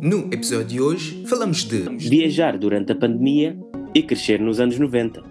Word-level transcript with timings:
No 0.00 0.28
episódio 0.32 0.64
de 0.64 0.80
hoje, 0.80 1.24
falamos 1.26 1.64
de 1.64 1.80
viajar 2.08 2.56
durante 2.56 2.92
a 2.92 2.94
pandemia 2.94 3.58
e 3.92 4.00
crescer 4.00 4.38
nos 4.38 4.60
anos 4.60 4.78
90. 4.78 5.24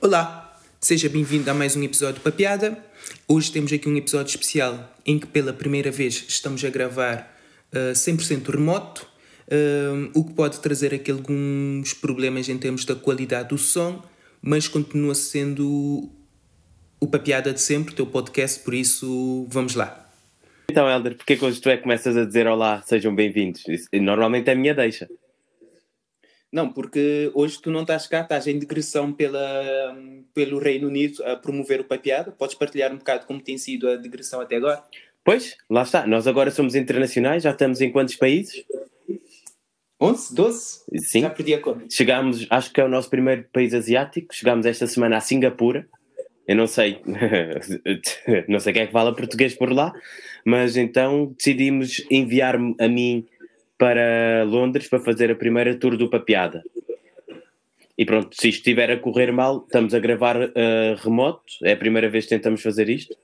Olá, 0.00 0.60
seja 0.80 1.08
bem-vindo 1.08 1.48
a 1.48 1.54
mais 1.54 1.76
um 1.76 1.82
episódio 1.84 2.20
para 2.20 2.32
piada. 2.32 2.84
Hoje 3.28 3.52
temos 3.52 3.72
aqui 3.72 3.88
um 3.88 3.96
episódio 3.96 4.30
especial 4.30 4.92
em 5.06 5.16
que 5.16 5.28
pela 5.28 5.52
primeira 5.52 5.92
vez 5.92 6.24
estamos 6.26 6.64
a 6.64 6.70
gravar 6.70 7.38
uh, 7.72 7.92
100% 7.92 8.50
remoto, 8.50 9.06
uh, 9.46 10.10
o 10.12 10.24
que 10.24 10.34
pode 10.34 10.58
trazer 10.58 10.92
aqui 10.92 11.12
alguns 11.12 11.94
problemas 11.94 12.48
em 12.48 12.58
termos 12.58 12.84
da 12.84 12.96
qualidade 12.96 13.50
do 13.50 13.58
som, 13.58 14.02
mas 14.42 14.66
continua 14.66 15.14
sendo 15.14 16.10
o 16.98 17.06
Papiada 17.06 17.52
de 17.52 17.60
sempre, 17.60 17.92
o 17.92 17.96
teu 17.96 18.06
podcast, 18.06 18.58
por 18.64 18.74
isso 18.74 19.46
vamos 19.48 19.76
lá. 19.76 20.07
Então, 20.78 20.88
Helder, 20.88 21.16
porquê 21.16 21.36
que 21.36 21.44
hoje 21.44 21.60
tu 21.60 21.68
é 21.70 21.76
que 21.76 21.82
começas 21.82 22.16
a 22.16 22.24
dizer 22.24 22.46
olá, 22.46 22.80
sejam 22.82 23.12
bem-vindos? 23.12 23.64
Normalmente 23.94 24.48
é 24.48 24.52
a 24.52 24.54
minha 24.54 24.72
deixa. 24.72 25.08
Não, 26.52 26.72
porque 26.72 27.32
hoje 27.34 27.60
tu 27.60 27.68
não 27.68 27.80
estás 27.80 28.06
cá, 28.06 28.20
estás 28.20 28.46
em 28.46 28.60
digressão 28.60 29.12
pela, 29.12 29.42
pelo 30.32 30.60
Reino 30.60 30.86
Unido 30.86 31.20
a 31.24 31.34
promover 31.34 31.80
o 31.80 31.84
Papiada. 31.84 32.30
Podes 32.30 32.54
partilhar 32.54 32.92
um 32.92 32.98
bocado 32.98 33.26
como 33.26 33.42
tem 33.42 33.58
sido 33.58 33.88
a 33.88 33.96
digressão 33.96 34.40
até 34.40 34.54
agora? 34.54 34.80
Pois, 35.24 35.56
lá 35.68 35.82
está. 35.82 36.06
Nós 36.06 36.28
agora 36.28 36.48
somos 36.52 36.76
internacionais, 36.76 37.42
já 37.42 37.50
estamos 37.50 37.80
em 37.80 37.90
quantos 37.90 38.14
países? 38.14 38.64
11? 40.00 40.32
12? 40.32 40.84
Sim. 40.98 41.22
Já 41.22 41.30
perdi 41.30 41.54
a 41.54 41.60
conta. 41.60 41.86
Chegámos, 41.90 42.46
acho 42.48 42.72
que 42.72 42.80
é 42.80 42.84
o 42.84 42.88
nosso 42.88 43.10
primeiro 43.10 43.44
país 43.52 43.74
asiático, 43.74 44.32
chegámos 44.32 44.64
esta 44.64 44.86
semana 44.86 45.16
a 45.16 45.20
Singapura. 45.20 45.88
Eu 46.48 46.56
não 46.56 46.66
sei, 46.66 46.98
não 48.48 48.58
sei 48.58 48.72
quem 48.72 48.82
é 48.82 48.86
que 48.86 48.92
fala 48.92 49.14
português 49.14 49.54
por 49.54 49.70
lá, 49.70 49.92
mas 50.46 50.78
então 50.78 51.34
decidimos 51.36 52.02
enviar-me 52.10 52.74
a 52.80 52.88
mim 52.88 53.26
para 53.76 54.44
Londres 54.44 54.88
para 54.88 54.98
fazer 54.98 55.30
a 55.30 55.34
primeira 55.34 55.78
tour 55.78 55.94
do 55.94 56.08
Papiada. 56.08 56.64
E 57.98 58.04
pronto, 58.06 58.34
se 58.34 58.48
isto 58.48 58.60
estiver 58.60 58.90
a 58.90 58.96
correr 58.96 59.30
mal, 59.30 59.62
estamos 59.66 59.92
a 59.92 59.98
gravar 59.98 60.40
uh, 60.40 60.94
remoto, 60.96 61.42
é 61.64 61.72
a 61.72 61.76
primeira 61.76 62.08
vez 62.08 62.24
que 62.24 62.30
tentamos 62.30 62.62
fazer 62.62 62.88
isto. 62.88 63.14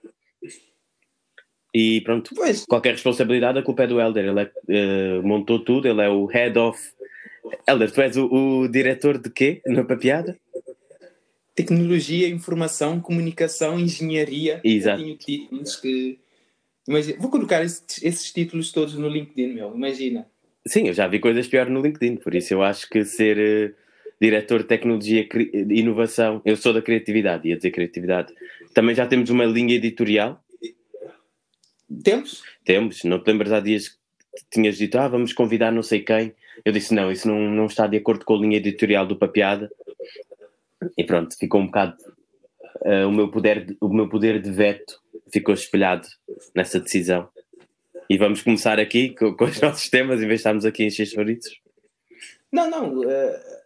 E 1.72 2.02
pronto, 2.02 2.34
pois. 2.34 2.66
qualquer 2.66 2.92
responsabilidade, 2.92 3.58
a 3.58 3.62
culpa 3.62 3.84
é 3.84 3.86
do 3.86 4.00
Helder. 4.00 4.26
Ele 4.26 4.40
é, 4.42 5.18
uh, 5.18 5.26
montou 5.26 5.58
tudo, 5.60 5.88
ele 5.88 6.02
é 6.02 6.08
o 6.08 6.26
head 6.26 6.58
of. 6.58 6.78
Helder, 7.66 7.90
tu 7.90 8.02
és 8.02 8.16
o, 8.16 8.26
o 8.26 8.68
diretor 8.68 9.16
de 9.16 9.30
quê 9.30 9.62
no 9.66 9.86
Papiada? 9.86 10.36
Tecnologia, 11.54 12.28
informação, 12.28 13.00
comunicação, 13.00 13.78
engenharia. 13.78 14.60
Exato. 14.64 15.02
Tenho 15.02 15.16
títulos 15.16 15.76
que. 15.76 16.18
Imagina, 16.86 17.18
vou 17.18 17.30
colocar 17.30 17.64
esses, 17.64 18.02
esses, 18.02 18.32
títulos 18.32 18.72
todos 18.72 18.94
no 18.94 19.08
LinkedIn, 19.08 19.54
meu. 19.54 19.74
Imagina. 19.74 20.26
Sim, 20.66 20.88
eu 20.88 20.94
já 20.94 21.06
vi 21.06 21.18
coisas 21.18 21.46
piores 21.46 21.72
no 21.72 21.80
LinkedIn, 21.80 22.16
por 22.16 22.34
isso 22.34 22.52
eu 22.52 22.62
acho 22.62 22.88
que 22.88 23.04
ser 23.04 23.38
uh, 23.38 23.74
diretor 24.20 24.62
de 24.62 24.68
tecnologia 24.68 25.26
e 25.52 25.80
inovação, 25.80 26.40
eu 26.44 26.56
sou 26.56 26.72
da 26.72 26.80
criatividade, 26.82 27.48
ia 27.48 27.56
dizer 27.56 27.70
criatividade. 27.70 28.32
Também 28.72 28.94
já 28.94 29.06
temos 29.06 29.30
uma 29.30 29.44
linha 29.44 29.74
editorial. 29.74 30.42
Temos? 32.02 32.42
Temos. 32.64 33.04
Não 33.04 33.22
te 33.22 33.30
lembras 33.30 33.52
há 33.52 33.60
dias 33.60 33.88
que 33.88 33.98
tinhas 34.50 34.76
dito, 34.76 34.98
ah, 34.98 35.08
vamos 35.08 35.32
convidar 35.32 35.70
não 35.70 35.82
sei 35.82 36.00
quem. 36.00 36.34
Eu 36.64 36.72
disse, 36.72 36.94
não, 36.94 37.10
isso 37.10 37.28
não, 37.28 37.38
não 37.50 37.66
está 37.66 37.86
de 37.86 37.96
acordo 37.96 38.24
com 38.24 38.34
a 38.34 38.38
linha 38.38 38.56
editorial 38.56 39.06
do 39.06 39.16
Papeada. 39.16 39.70
E 40.96 41.04
pronto, 41.04 41.36
ficou 41.36 41.60
um 41.60 41.66
bocado. 41.66 41.96
Uh, 42.82 43.08
o, 43.08 43.12
meu 43.12 43.30
poder, 43.30 43.76
o 43.80 43.88
meu 43.88 44.08
poder 44.08 44.40
de 44.40 44.50
veto 44.50 45.00
ficou 45.32 45.54
espelhado 45.54 46.06
nessa 46.54 46.80
decisão. 46.80 47.28
E 48.08 48.18
vamos 48.18 48.42
começar 48.42 48.78
aqui 48.78 49.10
com, 49.10 49.34
com 49.34 49.44
os 49.44 49.60
nossos 49.62 49.88
temas, 49.88 50.16
em 50.16 50.26
vez 50.26 50.30
de 50.30 50.34
estarmos 50.36 50.64
aqui 50.64 50.84
em 50.84 51.06
favoritos. 51.06 51.60
Não, 52.52 52.70
não. 52.70 53.00
Uh, 53.00 53.64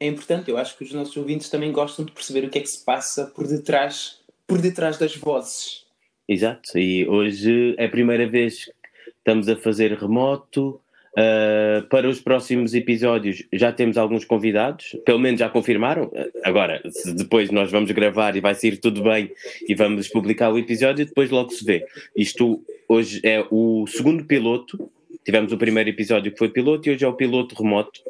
é 0.00 0.06
importante. 0.06 0.50
Eu 0.50 0.58
acho 0.58 0.76
que 0.76 0.84
os 0.84 0.92
nossos 0.92 1.16
ouvintes 1.16 1.48
também 1.48 1.70
gostam 1.70 2.04
de 2.04 2.12
perceber 2.12 2.44
o 2.44 2.50
que 2.50 2.58
é 2.58 2.62
que 2.62 2.68
se 2.68 2.84
passa 2.84 3.26
por 3.26 3.46
detrás, 3.46 4.20
por 4.46 4.60
detrás 4.60 4.98
das 4.98 5.14
vozes. 5.16 5.86
Exato. 6.28 6.78
E 6.78 7.06
hoje 7.06 7.74
é 7.78 7.86
a 7.86 7.90
primeira 7.90 8.28
vez 8.28 8.64
que 8.64 8.72
estamos 9.18 9.48
a 9.48 9.56
fazer 9.56 9.92
remoto. 9.92 10.80
Uh, 11.12 11.86
para 11.88 12.08
os 12.08 12.20
próximos 12.20 12.72
episódios 12.72 13.44
já 13.52 13.70
temos 13.70 13.98
alguns 13.98 14.24
convidados, 14.24 14.96
pelo 15.04 15.18
menos 15.18 15.40
já 15.40 15.48
confirmaram. 15.48 16.10
Agora, 16.42 16.80
se 16.88 17.14
depois 17.14 17.50
nós 17.50 17.70
vamos 17.70 17.90
gravar 17.90 18.34
e 18.34 18.40
vai 18.40 18.54
sair 18.54 18.78
tudo 18.78 19.02
bem 19.02 19.30
e 19.68 19.74
vamos 19.74 20.08
publicar 20.08 20.50
o 20.50 20.58
episódio, 20.58 21.04
depois 21.04 21.30
logo 21.30 21.50
se 21.50 21.64
vê. 21.64 21.84
Isto 22.16 22.64
hoje 22.88 23.20
é 23.22 23.44
o 23.50 23.86
segundo 23.86 24.24
piloto. 24.24 24.90
Tivemos 25.22 25.52
o 25.52 25.58
primeiro 25.58 25.90
episódio 25.90 26.32
que 26.32 26.38
foi 26.38 26.48
piloto 26.48 26.88
e 26.88 26.92
hoje 26.92 27.04
é 27.04 27.08
o 27.08 27.14
piloto 27.14 27.54
remoto. 27.62 28.00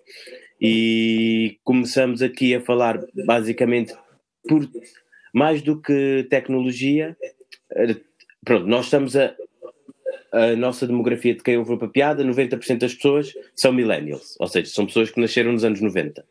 E 0.61 1.59
começamos 1.65 2.23
aqui 2.23 2.55
a 2.55 2.61
falar 2.61 3.05
basicamente 3.27 3.93
por 4.49 4.69
mais 5.35 5.61
do 5.61 5.81
que 5.81 6.25
tecnologia. 6.31 7.17
Pronto, 8.45 8.67
nós 8.67 8.85
estamos 8.85 9.17
a, 9.17 9.35
a 10.33 10.57
nossa 10.57 10.87
demografia 10.87 11.35
de 11.35 11.43
quem 11.43 11.59
ouve 11.59 11.75
a 11.75 11.89
piada, 11.89 12.25
90% 12.25 12.79
das 12.79 12.95
pessoas 12.95 13.33
são 13.55 13.73
millennials, 13.73 14.35
ou 14.41 14.49
seja, 14.49 14.71
são 14.71 14.87
pessoas 14.87 15.11
que 15.11 15.21
nasceram 15.21 15.53
nos 15.53 15.65
anos 15.65 15.81
90. 15.81 16.25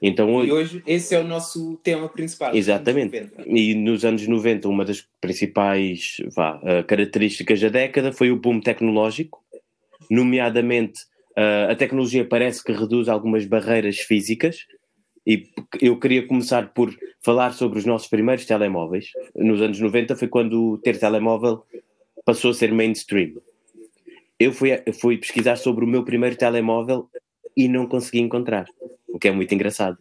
Então, 0.00 0.32
hoje, 0.34 0.48
e 0.48 0.52
hoje 0.52 0.82
esse 0.86 1.14
é 1.14 1.20
o 1.20 1.24
nosso 1.24 1.76
tema 1.82 2.08
principal. 2.08 2.54
Exatamente. 2.54 3.30
E 3.46 3.74
nos 3.74 4.04
anos 4.04 4.26
90, 4.26 4.68
uma 4.68 4.84
das 4.84 5.06
principais 5.20 6.16
vá, 6.34 6.56
uh, 6.56 6.84
características 6.86 7.60
da 7.60 7.68
década 7.68 8.12
foi 8.12 8.30
o 8.30 8.36
boom 8.36 8.60
tecnológico, 8.60 9.42
nomeadamente 10.08 11.02
uh, 11.36 11.70
a 11.70 11.74
tecnologia 11.74 12.24
parece 12.24 12.62
que 12.62 12.72
reduz 12.72 13.08
algumas 13.08 13.44
barreiras 13.44 13.98
físicas. 13.98 14.66
E 15.26 15.46
eu 15.82 15.98
queria 15.98 16.26
começar 16.26 16.72
por 16.72 16.94
falar 17.20 17.52
sobre 17.52 17.78
os 17.78 17.84
nossos 17.84 18.08
primeiros 18.08 18.46
telemóveis. 18.46 19.10
Nos 19.36 19.60
anos 19.60 19.78
90 19.78 20.16
foi 20.16 20.28
quando 20.28 20.78
ter 20.78 20.98
telemóvel 20.98 21.64
passou 22.28 22.50
a 22.50 22.54
ser 22.54 22.74
mainstream. 22.74 23.40
Eu 24.38 24.52
fui, 24.52 24.70
fui 25.00 25.16
pesquisar 25.16 25.56
sobre 25.56 25.82
o 25.82 25.88
meu 25.88 26.04
primeiro 26.04 26.36
telemóvel 26.36 27.08
e 27.56 27.66
não 27.68 27.86
consegui 27.86 28.20
encontrar, 28.20 28.68
o 29.08 29.18
que 29.18 29.28
é 29.28 29.30
muito 29.30 29.54
engraçado. 29.54 29.96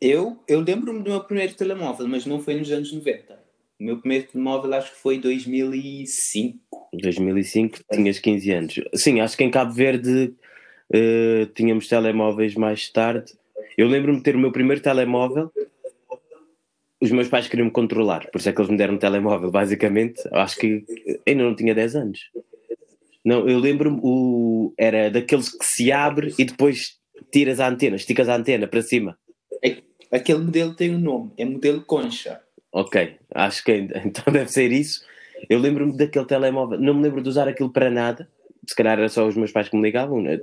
Eu, 0.00 0.38
eu 0.46 0.60
lembro-me 0.60 1.02
do 1.02 1.10
meu 1.10 1.24
primeiro 1.24 1.52
telemóvel, 1.54 2.06
mas 2.06 2.24
não 2.24 2.40
foi 2.40 2.54
nos 2.54 2.70
anos 2.70 2.92
90. 2.92 3.34
O 3.80 3.82
meu 3.82 3.98
primeiro 3.98 4.28
telemóvel 4.28 4.72
acho 4.74 4.92
que 4.92 5.00
foi 5.00 5.16
em 5.16 5.20
2005. 5.20 6.88
2005, 6.92 7.80
tinhas 7.92 8.20
15 8.20 8.52
anos. 8.52 8.80
Sim, 8.94 9.18
acho 9.18 9.36
que 9.36 9.42
em 9.42 9.50
Cabo 9.50 9.72
Verde 9.72 10.32
uh, 10.94 11.46
tínhamos 11.56 11.88
telemóveis 11.88 12.54
mais 12.54 12.88
tarde. 12.88 13.32
Eu 13.76 13.88
lembro-me 13.88 14.18
de 14.18 14.22
ter 14.22 14.36
o 14.36 14.38
meu 14.38 14.52
primeiro 14.52 14.80
telemóvel 14.80 15.50
os 17.00 17.10
meus 17.10 17.28
pais 17.28 17.46
queriam 17.46 17.66
me 17.66 17.70
controlar, 17.70 18.28
por 18.30 18.38
isso 18.38 18.48
é 18.48 18.52
que 18.52 18.60
eles 18.60 18.70
me 18.70 18.76
deram 18.76 18.94
um 18.94 18.98
telemóvel, 18.98 19.50
basicamente. 19.50 20.20
Acho 20.32 20.56
que 20.56 20.84
ainda 21.26 21.44
não 21.44 21.54
tinha 21.54 21.74
10 21.74 21.96
anos. 21.96 22.18
Não, 23.24 23.48
eu 23.48 23.58
lembro-me, 23.58 24.00
o, 24.02 24.72
era 24.76 25.10
daqueles 25.10 25.50
que 25.50 25.64
se 25.64 25.92
abre 25.92 26.34
e 26.38 26.44
depois 26.44 26.96
tiras 27.32 27.60
a 27.60 27.68
antena, 27.68 27.96
esticas 27.96 28.28
a 28.28 28.36
antena 28.36 28.66
para 28.66 28.82
cima. 28.82 29.16
É, 29.64 29.76
aquele 30.10 30.40
modelo 30.40 30.74
tem 30.74 30.94
um 30.94 30.98
nome, 30.98 31.32
é 31.36 31.44
modelo 31.44 31.82
concha. 31.82 32.40
Ok, 32.72 33.16
acho 33.34 33.64
que 33.64 33.72
então 34.04 34.32
deve 34.32 34.50
ser 34.50 34.72
isso. 34.72 35.04
Eu 35.48 35.60
lembro-me 35.60 35.96
daquele 35.96 36.24
telemóvel, 36.24 36.80
não 36.80 36.94
me 36.94 37.02
lembro 37.02 37.22
de 37.22 37.28
usar 37.28 37.46
aquilo 37.46 37.70
para 37.72 37.90
nada, 37.90 38.28
se 38.66 38.74
calhar 38.74 38.98
era 38.98 39.08
só 39.08 39.26
os 39.26 39.36
meus 39.36 39.52
pais 39.52 39.68
que 39.68 39.76
me 39.76 39.82
ligavam. 39.82 40.20
Né? 40.20 40.40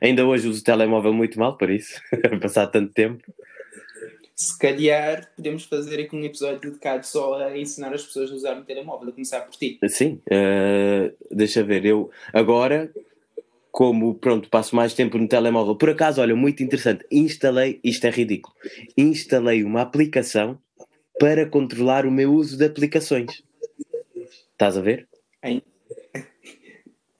Ainda 0.00 0.24
hoje 0.24 0.46
uso 0.46 0.60
o 0.60 0.64
telemóvel 0.64 1.12
muito 1.12 1.38
mal, 1.38 1.56
por 1.56 1.68
isso, 1.68 2.00
passar 2.40 2.68
tanto 2.68 2.92
tempo 2.92 3.24
se 4.36 4.58
calhar 4.58 5.30
podemos 5.34 5.64
fazer 5.64 5.98
aqui 5.98 6.14
um 6.14 6.22
episódio 6.22 6.60
dedicado 6.60 7.06
só 7.06 7.40
a 7.40 7.58
ensinar 7.58 7.94
as 7.94 8.04
pessoas 8.04 8.30
a 8.30 8.34
usar 8.34 8.58
o 8.58 8.64
telemóvel, 8.64 9.08
a 9.08 9.12
começar 9.12 9.40
por 9.40 9.56
ti. 9.56 9.78
Sim, 9.88 10.20
uh, 10.26 11.16
deixa 11.34 11.64
ver, 11.64 11.86
eu 11.86 12.10
agora, 12.34 12.92
como 13.72 14.14
pronto, 14.14 14.50
passo 14.50 14.76
mais 14.76 14.92
tempo 14.92 15.16
no 15.16 15.26
telemóvel, 15.26 15.74
por 15.74 15.88
acaso, 15.88 16.20
olha, 16.20 16.36
muito 16.36 16.62
interessante, 16.62 17.06
instalei, 17.10 17.80
isto 17.82 18.06
é 18.06 18.10
ridículo, 18.10 18.54
instalei 18.94 19.64
uma 19.64 19.80
aplicação 19.80 20.58
para 21.18 21.46
controlar 21.46 22.04
o 22.04 22.10
meu 22.10 22.34
uso 22.34 22.58
de 22.58 22.66
aplicações. 22.66 23.42
Estás 24.52 24.76
a 24.76 24.82
ver? 24.82 25.08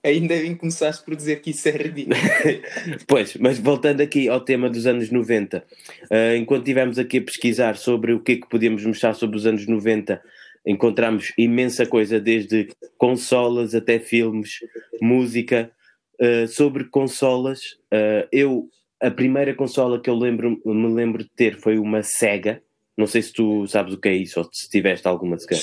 Ainda 0.06 0.36
bem 0.36 0.54
que 0.54 0.60
começaste 0.60 1.04
por 1.04 1.16
dizer 1.16 1.40
que 1.40 1.50
isso 1.50 1.68
é 1.68 1.72
ridículo. 1.72 2.16
pois, 3.08 3.34
mas 3.38 3.58
voltando 3.58 4.00
aqui 4.00 4.28
ao 4.28 4.40
tema 4.40 4.70
dos 4.70 4.86
anos 4.86 5.10
90, 5.10 5.58
uh, 5.58 5.62
eh, 6.10 6.36
enquanto 6.36 6.60
estivemos 6.60 6.96
aqui 6.96 7.18
a 7.18 7.22
pesquisar 7.22 7.76
sobre 7.76 8.12
o 8.12 8.20
que 8.20 8.32
é 8.32 8.36
que 8.36 8.48
podíamos 8.48 8.84
mostrar 8.84 9.14
sobre 9.14 9.36
os 9.36 9.46
anos 9.46 9.66
90, 9.66 10.22
encontramos 10.64 11.32
imensa 11.36 11.84
coisa, 11.84 12.20
desde 12.20 12.68
consolas 12.96 13.74
até 13.74 13.98
filmes, 13.98 14.60
música. 15.02 15.72
Uh, 16.20 16.46
sobre 16.46 16.84
consolas, 16.84 17.72
uh, 17.92 18.26
eu 18.30 18.70
a 19.00 19.10
primeira 19.10 19.54
consola 19.54 20.00
que 20.00 20.08
eu 20.08 20.14
lembro, 20.14 20.62
me 20.64 20.94
lembro 20.94 21.24
de 21.24 21.30
ter 21.30 21.58
foi 21.58 21.78
uma 21.78 22.02
Sega. 22.02 22.62
Não 22.96 23.08
sei 23.08 23.22
se 23.22 23.32
tu 23.32 23.66
sabes 23.66 23.92
o 23.92 23.98
que 23.98 24.08
é 24.08 24.14
isso 24.14 24.38
ou 24.38 24.48
se 24.52 24.70
tiveste 24.70 25.06
alguma 25.06 25.36
sequer. 25.36 25.60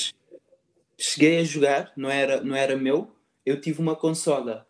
Cheguei 0.99 1.39
a 1.39 1.43
jogar, 1.43 1.91
não 1.97 2.09
era, 2.09 2.43
não 2.43 2.55
era 2.55 2.77
meu, 2.77 3.12
eu 3.45 3.59
tive 3.59 3.81
uma 3.81 3.95
consola. 3.95 4.67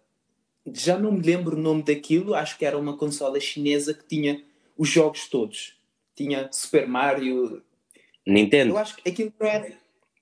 Já 0.74 0.98
não 0.98 1.12
me 1.12 1.22
lembro 1.22 1.58
o 1.58 1.62
nome 1.62 1.84
daquilo, 1.84 2.34
acho 2.34 2.58
que 2.58 2.66
era 2.66 2.78
uma 2.78 2.98
consola 2.98 3.40
chinesa 3.40 3.94
que 3.94 4.06
tinha 4.06 4.42
os 4.78 4.90
jogos 4.90 5.28
todos. 5.28 5.78
Tinha 6.16 6.50
Super 6.52 6.88
Mario. 6.88 7.62
Nintendo? 8.26 8.74
Eu 8.74 8.78
acho 8.78 8.96
que 8.96 9.10
aquilo 9.10 9.34
não 9.40 9.48
era. 9.48 9.74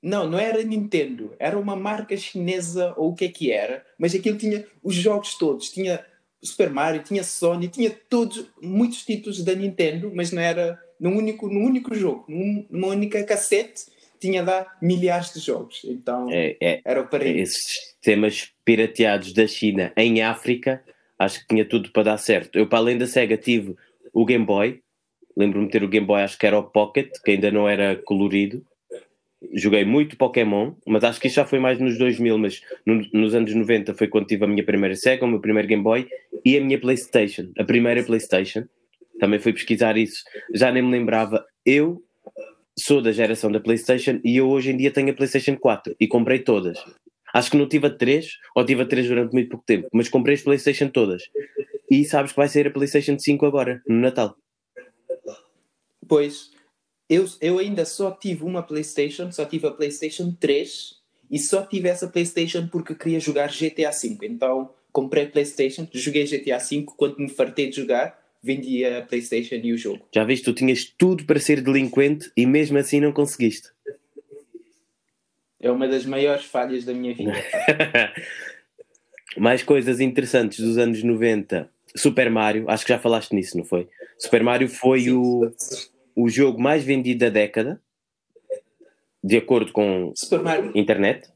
Não, 0.02 0.28
não 0.28 0.40
era 0.40 0.64
Nintendo. 0.64 1.36
Era 1.38 1.60
uma 1.60 1.76
marca 1.76 2.18
chinesa 2.18 2.94
ou 2.98 3.12
o 3.12 3.16
que 3.16 3.26
é 3.26 3.30
que 3.30 3.52
era. 3.52 3.86
Mas 4.00 4.16
aquilo 4.16 4.38
tinha 4.38 4.66
os 4.82 4.96
jogos 4.96 5.36
todos. 5.36 5.70
Tinha 5.70 6.04
Super 6.42 6.72
Mario, 6.72 7.04
tinha 7.04 7.24
Sony, 7.24 7.68
tinha 7.68 7.92
todos, 8.10 8.48
muitos 8.60 9.06
títulos 9.06 9.44
da 9.44 9.54
Nintendo, 9.54 10.12
mas 10.14 10.32
não 10.32 10.42
era 10.42 10.82
num 11.00 11.16
único, 11.16 11.48
num 11.48 11.64
único 11.66 11.94
jogo, 11.94 12.26
numa 12.28 12.88
única 12.88 13.24
cassete, 13.24 13.86
tinha 14.22 14.44
lá 14.44 14.66
milhares 14.82 15.34
de 15.34 15.40
jogos. 15.40 15.82
Então 15.84 16.30
é, 16.32 16.56
é, 16.62 16.82
era 16.86 17.02
o 17.02 17.08
paraíso. 17.08 17.42
Esses 17.42 17.64
sistemas 17.94 18.52
pirateados 18.64 19.34
da 19.34 19.48
China 19.48 19.92
em 19.98 20.22
África, 20.22 20.84
acho 21.20 21.42
que 21.42 21.48
tinha 21.48 21.66
tudo 21.66 21.92
para 21.92 22.04
dar 22.04 22.18
certo. 22.18 22.58
Eu, 22.58 22.68
para 22.68 22.80
além 22.80 22.98
da 22.98 23.08
Sega, 23.08 23.36
tive 23.36 23.76
o 24.14 24.26
Game 24.26 24.46
Boy. 24.46 24.82
Lembro-me 25.36 25.66
de 25.66 25.72
ter 25.72 25.84
o 25.84 25.88
Game 25.88 26.06
Boy, 26.06 26.22
acho 26.22 26.38
que 26.38 26.46
era 26.46 26.58
o 26.58 26.64
Pocket, 26.64 27.10
que 27.24 27.32
ainda 27.32 27.52
não 27.52 27.68
era 27.68 27.96
colorido 27.96 28.64
joguei 29.54 29.84
muito 29.84 30.18
Pokémon, 30.18 30.74
mas 30.86 31.04
acho 31.04 31.20
que 31.20 31.28
isso 31.28 31.38
já 31.38 31.46
foi 31.46 31.60
mais 31.60 31.80
nos 31.80 31.98
2000, 31.98 32.38
mas 32.38 32.62
no, 32.86 33.02
nos 33.14 33.34
anos 33.34 33.54
90 33.54 33.94
foi 33.96 34.08
quando 34.08 34.28
tive 34.28 34.46
a 34.46 34.48
minha 34.48 34.64
primeira 34.64 34.96
Sega, 34.96 35.26
o 35.26 35.28
meu 35.28 35.40
primeiro 35.40 35.68
Game 35.68 35.84
Boy 35.84 36.08
e 36.46 36.58
a 36.58 36.62
minha 36.62 36.80
Playstation, 36.80 37.52
a 37.58 37.64
primeira 37.64 38.04
Playstation. 38.04 38.64
Também 39.20 39.40
fui 39.40 39.54
pesquisar 39.54 39.98
isso, 39.98 40.24
já 40.54 40.72
nem 40.72 40.84
me 40.84 40.92
lembrava. 40.92 41.44
Eu 41.66 42.04
sou 42.78 43.02
da 43.02 43.12
geração 43.12 43.52
da 43.52 43.60
Playstation 43.60 44.20
e 44.24 44.38
eu 44.38 44.50
hoje 44.50 44.72
em 44.72 44.78
dia 44.78 44.92
tenho 44.92 45.12
a 45.12 45.14
Playstation 45.14 45.58
4 45.58 45.96
e 46.00 46.08
comprei 46.08 46.40
todas. 46.40 46.78
Acho 47.34 47.52
que 47.52 47.58
não 47.58 47.68
tive 47.68 47.88
a 47.88 47.90
3, 47.90 48.28
ou 48.56 48.66
tive 48.66 48.82
a 48.82 48.86
3 48.86 49.08
durante 49.08 49.34
muito 49.34 49.50
pouco 49.50 49.66
tempo, 49.66 49.88
mas 49.94 50.10
comprei 50.10 50.36
as 50.36 50.42
Playstation 50.42 50.90
todas. 50.90 51.24
E 51.90 52.04
sabes 52.06 52.32
que 52.32 52.38
vai 52.38 52.48
ser 52.48 52.68
a 52.68 52.72
Playstation 52.72 53.18
5 53.18 53.46
agora, 53.46 53.82
no 53.88 54.00
Natal. 54.00 54.36
Pois, 56.08 56.52
eu, 57.12 57.26
eu 57.42 57.60
ainda 57.60 57.84
só 57.84 58.10
tive 58.10 58.46
uma 58.46 58.64
PlayStation, 58.64 59.30
só 59.34 59.44
tive 59.44 59.68
a 59.68 59.72
PlayStation 59.72 60.34
3 60.40 60.96
e 61.30 61.38
só 61.38 61.62
tive 61.62 61.90
essa 61.90 62.08
PlayStation 62.08 62.68
porque 62.68 62.96
queria 62.96 63.20
jogar 63.20 63.50
GTA 63.50 63.92
V. 63.92 64.18
Então 64.24 64.74
comprei 64.94 65.26
a 65.26 65.30
PlayStation, 65.30 65.86
joguei 65.94 66.26
GTA 66.26 66.58
V. 66.58 66.86
Quando 66.96 67.18
me 67.18 67.28
fartei 67.28 67.70
de 67.70 67.76
jogar, 67.76 68.18
vendi 68.44 68.86
a 68.86 69.02
PlayStation 69.02 69.56
e 69.56 69.74
o 69.74 69.78
jogo. 69.78 70.08
Já 70.14 70.24
viste, 70.24 70.46
tu 70.46 70.54
tinhas 70.54 70.86
tudo 70.86 71.26
para 71.26 71.40
ser 71.40 71.62
delinquente 71.62 72.32
e 72.36 72.46
mesmo 72.46 72.78
assim 72.78 73.00
não 73.00 73.12
conseguiste. 73.12 73.70
É 75.60 75.70
uma 75.70 75.88
das 75.88 76.06
maiores 76.06 76.46
falhas 76.46 76.86
da 76.86 76.94
minha 76.94 77.14
vida. 77.14 77.34
Mais 79.38 79.64
coisas 79.64 80.00
interessantes 80.00 80.60
dos 80.60 80.78
anos 80.78 81.04
90. 81.04 81.70
Super 81.96 82.30
Mario, 82.30 82.70
acho 82.70 82.86
que 82.86 82.94
já 82.94 83.00
falaste 83.00 83.34
nisso, 83.34 83.58
não 83.58 83.64
foi? 83.64 83.88
Super 84.18 84.44
Mario 84.44 84.68
foi 84.68 85.02
Sim, 85.02 85.12
o 85.12 85.52
o 86.16 86.30
jogo 86.30 86.62
mais 86.62 86.84
vendido 86.84 87.20
da 87.20 87.30
década, 87.30 87.82
de 89.24 89.38
acordo 89.38 89.72
com 89.72 90.14
internet. 90.76 91.30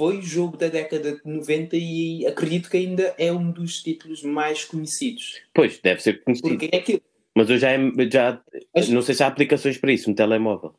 Foi 0.00 0.22
jogo 0.22 0.56
da 0.56 0.68
década 0.68 1.12
de 1.12 1.20
90 1.26 1.76
e 1.76 2.26
acredito 2.26 2.70
que 2.70 2.78
ainda 2.78 3.14
é 3.18 3.30
um 3.30 3.50
dos 3.50 3.82
títulos 3.82 4.22
mais 4.22 4.64
conhecidos. 4.64 5.42
Pois, 5.52 5.78
deve 5.78 6.02
ser 6.02 6.24
conhecido. 6.24 6.48
Porque 6.48 6.70
é 6.72 6.78
aquilo. 6.78 7.02
Mas 7.36 7.50
eu 7.50 7.58
já, 7.58 7.68
já 8.10 8.42
Mas... 8.74 8.88
não 8.88 9.02
sei 9.02 9.14
se 9.14 9.22
há 9.22 9.26
aplicações 9.26 9.76
para 9.76 9.92
isso, 9.92 10.10
um 10.10 10.14
telemóvel, 10.14 10.74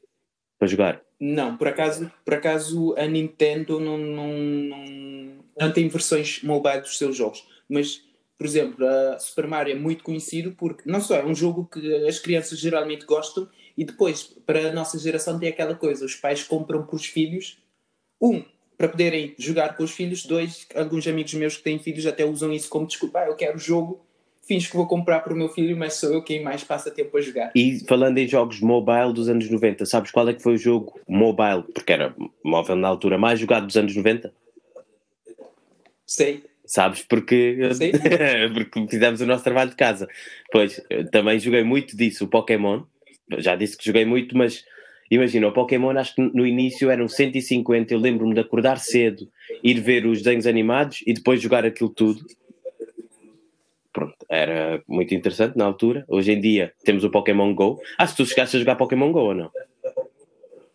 para 0.57 0.67
jogar. 0.67 1.03
Não, 1.19 1.55
por 1.55 1.67
acaso, 1.67 2.11
por 2.25 2.33
acaso 2.33 2.95
a 2.97 3.05
Nintendo 3.05 3.79
não, 3.79 3.95
não, 3.95 4.33
não, 4.33 4.85
não 5.55 5.71
tem 5.71 5.87
versões 5.87 6.41
mobile 6.41 6.81
dos 6.81 6.97
seus 6.97 7.15
jogos. 7.15 7.47
Mas 7.69 8.03
por 8.39 8.47
exemplo, 8.47 8.83
a 8.87 9.19
Super 9.19 9.45
Mario 9.45 9.75
é 9.75 9.77
muito 9.77 10.03
conhecido 10.03 10.55
porque 10.57 10.89
não 10.89 10.99
só 10.99 11.17
é 11.17 11.23
um 11.23 11.35
jogo 11.35 11.69
que 11.71 12.07
as 12.07 12.17
crianças 12.17 12.57
geralmente 12.57 13.05
gostam 13.05 13.47
e 13.77 13.85
depois, 13.85 14.23
para 14.47 14.69
a 14.69 14.73
nossa 14.73 14.97
geração, 14.97 15.37
tem 15.37 15.49
aquela 15.49 15.75
coisa: 15.75 16.03
os 16.03 16.15
pais 16.15 16.41
compram 16.41 16.83
para 16.83 16.95
os 16.95 17.05
filhos, 17.05 17.59
um, 18.19 18.43
para 18.81 18.89
poderem 18.89 19.35
jogar 19.37 19.77
com 19.77 19.83
os 19.83 19.91
filhos, 19.91 20.25
dois, 20.25 20.65
alguns 20.73 21.07
amigos 21.07 21.35
meus 21.35 21.55
que 21.55 21.61
têm 21.61 21.77
filhos 21.77 22.07
até 22.07 22.25
usam 22.25 22.51
isso 22.51 22.67
como 22.67 22.87
desculpa, 22.87 23.19
ah, 23.19 23.27
eu 23.27 23.35
quero 23.35 23.57
o 23.57 23.59
jogo, 23.59 24.03
fins 24.41 24.65
que 24.65 24.75
vou 24.75 24.87
comprar 24.87 25.19
para 25.19 25.31
o 25.31 25.35
meu 25.37 25.49
filho, 25.49 25.77
mas 25.77 25.93
sou 25.93 26.11
eu 26.11 26.23
quem 26.23 26.41
mais 26.41 26.63
passa 26.63 26.89
tempo 26.89 27.15
a 27.15 27.21
jogar. 27.21 27.51
E 27.53 27.79
falando 27.87 28.17
em 28.17 28.27
jogos 28.27 28.59
mobile 28.59 29.13
dos 29.13 29.29
anos 29.29 29.47
90, 29.47 29.85
sabes 29.85 30.09
qual 30.09 30.27
é 30.27 30.33
que 30.33 30.41
foi 30.41 30.55
o 30.55 30.57
jogo 30.57 30.99
mobile, 31.07 31.61
porque 31.75 31.93
era 31.93 32.15
móvel 32.43 32.75
na 32.75 32.87
altura, 32.87 33.19
mais 33.19 33.39
jogado 33.39 33.67
dos 33.67 33.77
anos 33.77 33.95
90? 33.95 34.33
Sei. 36.07 36.43
Sabes? 36.65 37.03
Porque, 37.03 37.59
porque 38.55 38.87
fizemos 38.89 39.21
o 39.21 39.27
nosso 39.27 39.43
trabalho 39.43 39.69
de 39.69 39.75
casa. 39.75 40.07
Pois, 40.51 40.81
também 41.11 41.37
joguei 41.37 41.63
muito 41.63 41.95
disso, 41.95 42.25
o 42.25 42.27
Pokémon. 42.27 42.81
Já 43.37 43.55
disse 43.55 43.77
que 43.77 43.85
joguei 43.85 44.05
muito, 44.05 44.35
mas 44.35 44.65
imagina, 45.11 45.47
o 45.47 45.51
Pokémon 45.51 45.97
acho 45.97 46.15
que 46.15 46.21
no 46.21 46.47
início 46.47 46.89
eram 46.89 47.07
150. 47.07 47.93
Eu 47.93 47.99
lembro-me 47.99 48.33
de 48.33 48.39
acordar 48.39 48.79
cedo, 48.79 49.29
ir 49.63 49.79
ver 49.79 50.05
os 50.05 50.19
desenhos 50.19 50.47
animados 50.47 51.03
e 51.05 51.13
depois 51.13 51.41
jogar 51.41 51.65
aquilo 51.65 51.89
tudo. 51.89 52.25
Pronto, 53.91 54.15
era 54.29 54.81
muito 54.87 55.13
interessante 55.13 55.57
na 55.57 55.65
altura. 55.65 56.05
Hoje 56.07 56.31
em 56.31 56.39
dia 56.39 56.73
temos 56.83 57.03
o 57.03 57.11
Pokémon 57.11 57.53
Go. 57.53 57.79
Acho 57.97 58.15
que 58.15 58.23
tu 58.23 58.29
chegaste 58.29 58.55
a 58.55 58.59
jogar 58.59 58.75
Pokémon 58.77 59.11
Go 59.11 59.19
ou 59.19 59.35
não? 59.35 59.51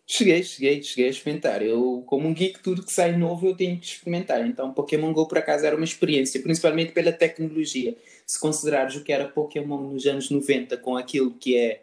Cheguei, 0.09 0.41
cheguei, 0.41 0.81
cheguei 0.81 1.07
a 1.07 1.09
experimentar. 1.09 1.61
Eu, 1.61 2.01
como 2.05 2.29
um 2.29 2.33
geek, 2.33 2.63
tudo 2.63 2.85
que 2.85 2.93
sai 2.93 3.17
novo 3.17 3.47
eu 3.47 3.55
tenho 3.55 3.77
que 3.77 3.87
experimentar. 3.87 4.47
Então, 4.47 4.71
Pokémon 4.71 5.11
Go 5.11 5.27
por 5.27 5.39
acaso 5.39 5.65
era 5.65 5.75
uma 5.75 5.83
experiência, 5.83 6.41
principalmente 6.41 6.93
pela 6.93 7.11
tecnologia. 7.11 7.93
Se 8.25 8.39
considerares 8.39 8.95
o 8.95 9.03
que 9.03 9.11
era 9.11 9.27
Pokémon 9.27 9.81
nos 9.81 10.05
anos 10.05 10.29
90 10.29 10.77
com 10.77 10.95
aquilo 10.95 11.33
que 11.33 11.57
é 11.57 11.81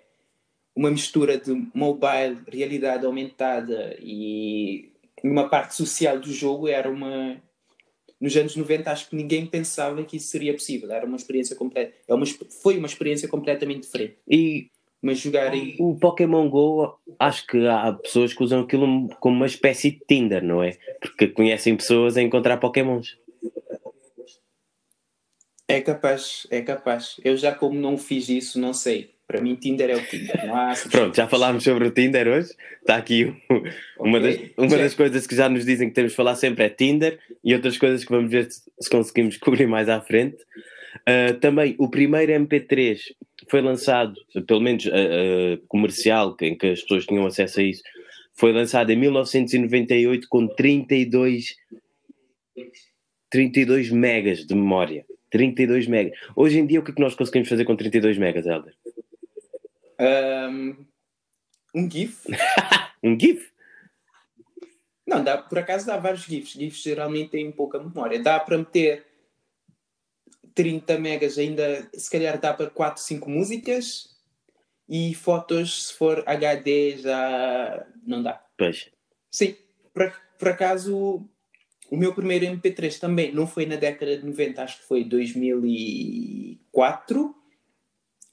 uma 0.75 0.91
mistura 0.91 1.39
de 1.39 1.53
mobile, 1.75 2.39
realidade 2.51 3.07
aumentada 3.07 3.97
e 4.01 4.93
uma 5.23 5.49
parte 5.49 5.75
social 5.75 6.19
do 6.19 6.33
jogo, 6.33 6.69
era 6.69 6.91
uma. 6.91 7.41
Nos 8.21 8.37
anos 8.37 8.57
90 8.57 8.91
acho 8.91 9.11
que 9.11 9.17
ninguém 9.17 9.47
pensava 9.47 10.03
que 10.05 10.17
isso 10.17 10.29
seria 10.29 10.53
possível. 10.53 10.91
Era 10.91 11.07
uma 11.07 11.17
experiência 11.17 11.55
completa. 11.57 11.95
É 12.09 12.15
uma, 12.15 12.25
foi 12.63 12.79
uma 12.79 12.87
experiência 12.87 13.29
completamente 13.29 13.83
diferente. 13.83 14.17
E 14.29 14.69
mas 15.05 15.19
jogarem. 15.19 15.77
O 15.79 15.99
Pokémon 15.99 16.49
Go, 16.49 16.99
acho 17.19 17.47
que 17.47 17.67
há 17.67 17.93
pessoas 17.93 18.33
que 18.33 18.43
usam 18.43 18.63
aquilo 18.63 19.09
como 19.21 19.37
uma 19.37 19.45
espécie 19.45 19.91
de 19.91 20.01
Tinder, 20.09 20.43
não 20.43 20.63
é? 20.63 20.79
Porque 20.99 21.29
conhecem 21.29 21.77
pessoas 21.77 22.17
a 22.17 22.23
encontrar 22.23 22.57
Pokémons. 22.57 23.19
É 25.69 25.83
capaz, 25.83 26.47
é 26.51 26.63
capaz. 26.63 27.21
Eu 27.23 27.37
já, 27.37 27.55
como 27.55 27.79
não 27.79 27.99
fiz 27.99 28.31
isso, 28.31 28.59
não 28.59 28.73
sei. 28.73 29.14
Para 29.27 29.41
mim, 29.41 29.55
Tinder 29.55 29.91
é 29.91 29.97
o 29.97 30.07
Tinder. 30.07 30.39
Pronto, 30.91 31.17
já 31.17 31.27
falámos 31.27 31.65
sobre 31.65 31.89
o 31.89 31.91
Tinder 31.91 32.29
hoje. 32.29 32.51
Está 32.81 32.97
aqui 32.97 33.35
uma, 33.99 34.19
okay. 34.19 34.37
das, 34.37 34.51
uma 34.59 34.77
das 34.77 34.95
coisas 34.95 35.27
que 35.27 35.35
já 35.35 35.49
nos 35.49 35.65
dizem 35.65 35.89
que 35.89 35.95
temos 35.95 36.13
de 36.13 36.17
falar 36.17 36.35
sempre 36.35 36.65
é 36.65 36.69
Tinder 36.69 37.19
e 37.43 37.55
outras 37.55 37.79
coisas 37.79 38.05
que 38.05 38.11
vamos 38.11 38.31
ver 38.31 38.49
se 38.51 38.91
conseguimos 38.91 39.37
cobrir 39.39 39.67
mais 39.67 39.89
à 39.89 40.01
frente. 40.01 40.37
Uh, 41.09 41.35
também 41.41 41.75
o 41.79 41.89
primeiro 41.89 42.33
MP3 42.33 42.99
foi 43.49 43.61
lançado, 43.61 44.15
pelo 44.47 44.61
menos 44.61 44.85
uh, 44.87 44.91
uh, 44.91 45.67
comercial, 45.69 46.37
em 46.41 46.57
que 46.57 46.69
as 46.69 46.83
pessoas 46.83 47.07
tinham 47.07 47.27
acesso 47.27 47.61
a 47.61 47.63
isso, 47.63 47.83
foi 48.35 48.53
lançado 48.53 48.91
em 48.91 48.97
1998 48.97 50.29
com 50.29 50.47
32, 50.47 51.57
32 53.31 53.91
megas 53.91 54.47
de 54.47 54.55
memória. 54.55 55.05
32 55.31 55.89
megas. 55.89 56.17
Hoje 56.37 56.61
em 56.61 56.67
dia, 56.67 56.79
o 56.79 56.83
que 56.85 56.93
é 56.93 56.95
que 56.95 57.01
nós 57.01 57.15
conseguimos 57.17 57.49
fazer 57.49 57.65
com 57.65 57.75
32 57.75 58.17
megas, 58.19 58.47
Helder? 58.47 58.73
Um, 60.01 60.85
um 61.75 61.91
GIF. 61.91 62.27
um 63.03 63.19
GIF? 63.19 63.53
Não, 65.07 65.23
dá, 65.23 65.39
por 65.39 65.59
acaso 65.59 65.87
dá 65.87 65.97
vários 65.97 66.25
GIFs. 66.25 66.53
GIFs 66.53 66.83
geralmente 66.83 67.31
têm 67.31 67.51
pouca 67.53 67.79
memória. 67.79 68.23
Dá 68.23 68.39
para 68.41 68.59
meter 68.59 69.07
30 70.55 70.99
megas 70.99 71.37
ainda, 71.37 71.87
se 71.93 72.11
calhar 72.11 72.41
dá 72.41 72.55
para 72.55 72.71
4, 72.71 73.03
5 73.03 73.29
músicas 73.29 74.17
e 74.89 75.13
fotos, 75.15 75.89
se 75.89 75.95
for 75.95 76.23
HD, 76.27 76.97
já 76.99 77.85
não 78.07 78.23
dá. 78.23 78.41
Pois. 78.57 78.89
Sim, 79.31 79.57
por, 79.93 80.11
por 80.39 80.49
acaso, 80.49 81.29
o 81.91 81.97
meu 81.97 82.15
primeiro 82.15 82.47
MP3 82.47 83.01
também 83.01 83.33
não 83.33 83.47
foi 83.47 83.67
na 83.67 83.77
década 83.77 84.17
de 84.17 84.25
90, 84.25 84.63
acho 84.63 84.79
que 84.79 84.87
foi 84.87 85.05
2004 85.05 87.44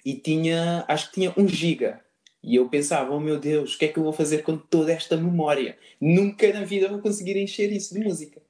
e 0.05 0.15
tinha, 0.15 0.85
acho 0.87 1.07
que 1.07 1.15
tinha 1.15 1.33
1 1.37 1.47
giga. 1.47 2.01
E 2.43 2.55
eu 2.55 2.67
pensava, 2.69 3.13
oh 3.13 3.19
meu 3.19 3.39
Deus, 3.39 3.75
o 3.75 3.77
que 3.77 3.85
é 3.85 3.87
que 3.87 3.99
eu 3.99 4.03
vou 4.03 4.13
fazer 4.13 4.39
com 4.39 4.57
toda 4.57 4.91
esta 4.91 5.15
memória? 5.15 5.77
Nunca 5.99 6.51
na 6.51 6.63
vida 6.63 6.87
vou 6.87 6.99
conseguir 6.99 7.37
encher 7.37 7.71
isso 7.71 7.93
de 7.93 7.99
música. 7.99 8.41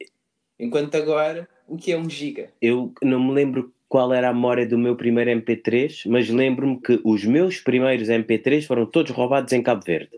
Enquanto 0.58 0.96
agora 0.96 1.48
o 1.68 1.76
que 1.76 1.92
é 1.92 1.98
um 1.98 2.10
giga? 2.10 2.50
Eu 2.62 2.94
não 3.02 3.22
me 3.22 3.34
lembro 3.34 3.74
qual 3.90 4.14
era 4.14 4.30
a 4.30 4.34
memória 4.34 4.66
do 4.66 4.78
meu 4.78 4.96
primeiro 4.96 5.32
MP3, 5.32 6.04
mas 6.08 6.30
lembro-me 6.30 6.80
que 6.80 7.02
os 7.04 7.26
meus 7.26 7.60
primeiros 7.60 8.08
MP3 8.08 8.66
foram 8.66 8.86
todos 8.86 9.12
roubados 9.12 9.52
em 9.52 9.62
Cabo 9.62 9.84
Verde. 9.84 10.12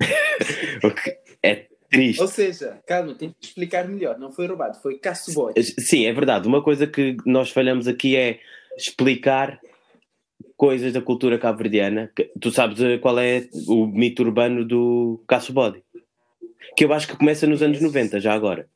é, 1.42 1.66
Triste. 1.90 2.20
Ou 2.20 2.28
seja, 2.28 2.78
calma, 2.86 3.14
tenho 3.14 3.34
que 3.40 3.46
explicar 3.46 3.88
melhor. 3.88 4.18
Não 4.18 4.30
foi 4.30 4.46
roubado, 4.46 4.78
foi 4.80 4.98
caço-boy. 4.98 5.54
Sim, 5.78 6.04
é 6.04 6.12
verdade. 6.12 6.46
Uma 6.46 6.62
coisa 6.62 6.86
que 6.86 7.16
nós 7.24 7.50
falhamos 7.50 7.88
aqui 7.88 8.14
é 8.14 8.40
explicar 8.76 9.58
coisas 10.58 10.92
da 10.92 11.00
cultura 11.00 11.38
cabo-verdiana. 11.38 12.12
Tu 12.40 12.50
sabes 12.50 12.80
eh, 12.80 12.98
qual 12.98 13.16
é 13.18 13.48
o 13.68 13.86
mito 13.86 14.24
urbano 14.24 14.64
do 14.64 15.22
caço-bode? 15.28 15.84
Que 16.76 16.84
eu 16.84 16.92
acho 16.92 17.06
que 17.06 17.16
começa 17.16 17.46
nos 17.46 17.62
anos 17.62 17.80
90, 17.80 18.20
já 18.20 18.34
agora. 18.34 18.68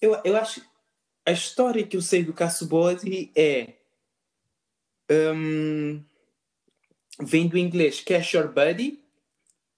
Eu, 0.00 0.20
eu 0.22 0.36
acho. 0.36 0.62
A 1.26 1.32
história 1.32 1.86
que 1.86 1.96
eu 1.96 2.02
sei 2.02 2.22
do 2.22 2.34
caço-bode 2.34 3.32
é. 3.34 3.72
Um, 5.10 6.02
vem 7.20 7.48
do 7.48 7.56
inglês 7.56 8.00
cash 8.00 8.34
your 8.34 8.52
buddy, 8.52 9.02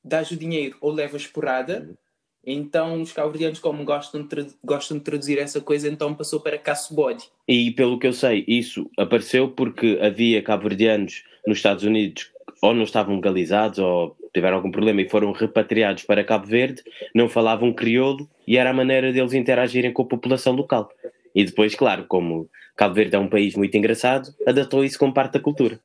dás 0.04 0.30
o 0.30 0.36
dinheiro 0.36 0.76
ou 0.80 0.92
levas 0.92 1.26
porrada. 1.26 1.96
Então 2.46 3.02
os 3.02 3.12
cabo-verdianos, 3.12 3.58
como 3.58 3.84
gostam 3.84 4.22
de, 4.22 4.46
gostam 4.64 4.98
de 4.98 5.04
traduzir 5.04 5.38
essa 5.38 5.60
coisa, 5.60 5.88
então 5.88 6.14
passou 6.14 6.40
para 6.40 6.56
caço-bode. 6.56 7.24
E 7.48 7.72
pelo 7.72 7.98
que 7.98 8.06
eu 8.06 8.12
sei, 8.12 8.44
isso 8.46 8.88
apareceu 8.96 9.48
porque 9.48 9.98
havia 10.00 10.40
cabo-verdianos 10.40 11.24
nos 11.46 11.58
Estados 11.58 11.82
Unidos 11.82 12.30
ou 12.62 12.72
não 12.72 12.84
estavam 12.84 13.16
legalizados 13.16 13.78
ou 13.78 14.16
tiveram 14.32 14.56
algum 14.56 14.70
problema 14.70 15.00
e 15.00 15.08
foram 15.08 15.32
repatriados 15.32 16.04
para 16.04 16.24
Cabo 16.24 16.46
Verde, 16.46 16.82
não 17.14 17.28
falavam 17.28 17.72
crioulo 17.72 18.28
e 18.46 18.56
era 18.56 18.70
a 18.70 18.74
maneira 18.74 19.12
deles 19.12 19.32
interagirem 19.32 19.92
com 19.92 20.02
a 20.02 20.06
população 20.06 20.54
local. 20.54 20.90
E 21.34 21.44
depois, 21.44 21.74
claro, 21.74 22.04
como 22.06 22.48
Cabo 22.76 22.94
Verde 22.94 23.16
é 23.16 23.18
um 23.18 23.28
país 23.28 23.54
muito 23.54 23.76
engraçado, 23.76 24.34
adaptou 24.46 24.84
isso 24.84 24.98
como 24.98 25.12
parte 25.12 25.34
da 25.34 25.40
cultura. 25.40 25.80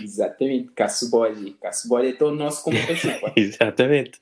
Exatamente, 0.00 0.70
caço-bode. 0.74 1.56
Caço-bode 1.60 2.08
é 2.08 2.12
tão 2.12 2.34
nosso 2.34 2.64
como 2.64 2.76
exatamente. 3.36 4.18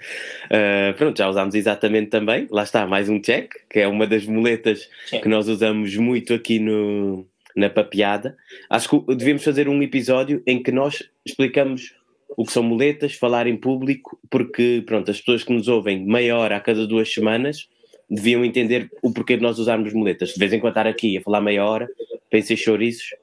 Uh, 0.47 0.95
pronto, 0.97 1.19
já 1.19 1.29
usámos 1.29 1.55
exatamente 1.55 2.09
também. 2.09 2.47
Lá 2.51 2.63
está, 2.63 2.87
mais 2.87 3.09
um 3.09 3.21
check, 3.21 3.53
que 3.69 3.81
é 3.81 3.89
uma 3.89 4.07
das 4.07 4.25
muletas 4.25 4.89
check. 5.09 5.23
que 5.23 5.29
nós 5.29 5.49
usamos 5.49 5.97
muito 5.97 6.35
aqui 6.35 6.59
no, 6.59 7.27
na 7.55 7.69
papeada. 7.69 8.37
Acho 8.69 8.89
que 8.89 9.15
devíamos 9.15 9.45
fazer 9.45 9.69
um 9.69 9.83
episódio 9.83 10.43
em 10.47 10.63
que 10.63 10.73
nós 10.73 11.03
explicamos 11.25 11.95
o 12.37 12.45
que 12.45 12.53
são 12.53 12.63
muletas, 12.63 13.15
falar 13.15 13.47
em 13.47 13.57
público, 13.57 14.19
porque 14.31 14.83
pronto, 14.87 15.11
as 15.11 15.19
pessoas 15.19 15.43
que 15.43 15.53
nos 15.53 15.69
ouvem 15.69 16.05
meia 16.05 16.37
hora 16.37 16.57
a 16.57 16.61
cada 16.61 16.87
duas 16.87 17.13
semanas 17.13 17.69
deviam 18.09 18.45
entender 18.45 18.91
o 19.03 19.13
porquê 19.13 19.37
de 19.37 19.43
nós 19.43 19.59
usarmos 19.59 19.93
muletas. 19.93 20.31
De 20.31 20.39
vez 20.39 20.53
em 20.53 20.59
quando 20.59 20.73
estar 20.73 20.87
aqui 20.87 21.17
a 21.17 21.21
falar 21.21 21.41
meia 21.41 21.65
hora, 21.65 21.89
pensei 22.29 22.57
chouriços, 22.57 23.15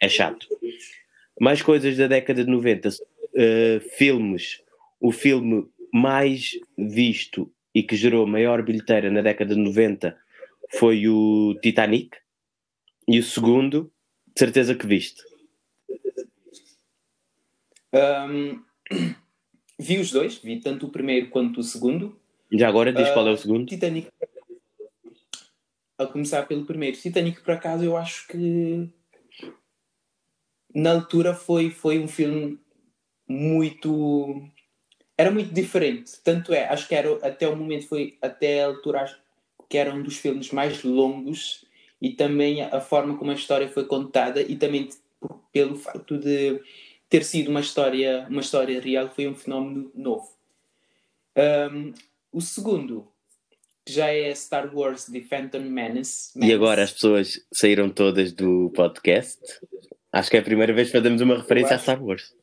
é 0.00 0.08
chato. 0.08 0.46
Mais 1.42 1.60
coisas 1.60 1.96
da 1.96 2.06
década 2.06 2.44
de 2.44 2.48
90. 2.48 2.88
Uh, 2.88 2.92
eh, 3.34 3.80
filmes. 3.96 4.62
O 5.00 5.10
filme 5.10 5.68
mais 5.92 6.52
visto 6.78 7.52
e 7.74 7.82
que 7.82 7.96
gerou 7.96 8.28
maior 8.28 8.62
bilheteira 8.62 9.10
na 9.10 9.22
década 9.22 9.52
de 9.52 9.60
90 9.60 10.16
foi 10.78 11.08
o 11.08 11.58
Titanic. 11.60 12.16
E 13.08 13.18
o 13.18 13.24
segundo, 13.24 13.92
de 14.32 14.38
certeza 14.38 14.76
que 14.76 14.86
viste. 14.86 15.20
Um, 17.92 18.62
vi 19.80 19.98
os 19.98 20.12
dois, 20.12 20.38
vi 20.38 20.60
tanto 20.60 20.86
o 20.86 20.92
primeiro 20.92 21.28
quanto 21.28 21.58
o 21.58 21.64
segundo. 21.64 22.16
Já 22.52 22.68
agora 22.68 22.92
diz 22.92 23.08
uh, 23.08 23.14
qual 23.14 23.26
é 23.26 23.32
o 23.32 23.36
segundo? 23.36 23.66
Titanic. 23.66 24.06
A 25.98 26.06
começar 26.06 26.46
pelo 26.46 26.64
primeiro. 26.64 26.96
Titanic, 26.96 27.40
por 27.40 27.54
acaso, 27.54 27.82
eu 27.82 27.96
acho 27.96 28.28
que 28.28 28.88
na 30.74 30.92
altura 30.92 31.34
foi, 31.34 31.70
foi 31.70 31.98
um 31.98 32.08
filme 32.08 32.58
muito. 33.28 34.42
Era 35.16 35.30
muito 35.30 35.52
diferente. 35.52 36.12
Tanto 36.24 36.52
é, 36.52 36.68
acho 36.68 36.88
que 36.88 36.94
era, 36.94 37.14
até 37.26 37.46
o 37.48 37.56
momento 37.56 37.86
foi 37.86 38.16
até 38.20 38.62
a 38.62 38.66
altura 38.66 39.02
acho 39.02 39.20
que 39.68 39.78
era 39.78 39.94
um 39.94 40.02
dos 40.02 40.16
filmes 40.16 40.50
mais 40.50 40.82
longos 40.82 41.64
e 42.00 42.10
também 42.10 42.62
a 42.62 42.80
forma 42.80 43.16
como 43.16 43.30
a 43.30 43.34
história 43.34 43.68
foi 43.68 43.84
contada 43.86 44.42
e 44.42 44.56
também 44.56 44.88
pelo 45.52 45.76
facto 45.76 46.18
de 46.18 46.60
ter 47.08 47.24
sido 47.24 47.48
uma 47.48 47.60
história, 47.60 48.26
uma 48.28 48.40
história 48.40 48.80
real 48.80 49.08
foi 49.08 49.28
um 49.28 49.34
fenómeno 49.34 49.90
novo. 49.94 50.28
Um, 51.36 51.92
o 52.32 52.40
segundo 52.40 53.06
já 53.88 54.08
é 54.08 54.34
Star 54.34 54.74
Wars 54.74 55.06
The 55.06 55.20
Phantom 55.20 55.60
Menace, 55.60 56.32
Menace. 56.36 56.50
E 56.50 56.52
agora 56.52 56.82
as 56.82 56.92
pessoas 56.92 57.44
saíram 57.52 57.90
todas 57.90 58.32
do 58.32 58.70
podcast 58.74 59.40
Acho 60.12 60.30
que 60.30 60.36
é 60.36 60.40
a 60.40 60.44
primeira 60.44 60.72
vez 60.72 60.88
que 60.88 60.98
fazemos 60.98 61.20
uma 61.22 61.36
referência 61.36 61.74
acho, 61.74 61.90
a 61.90 61.94
Star 61.94 62.04
Wars. 62.04 62.34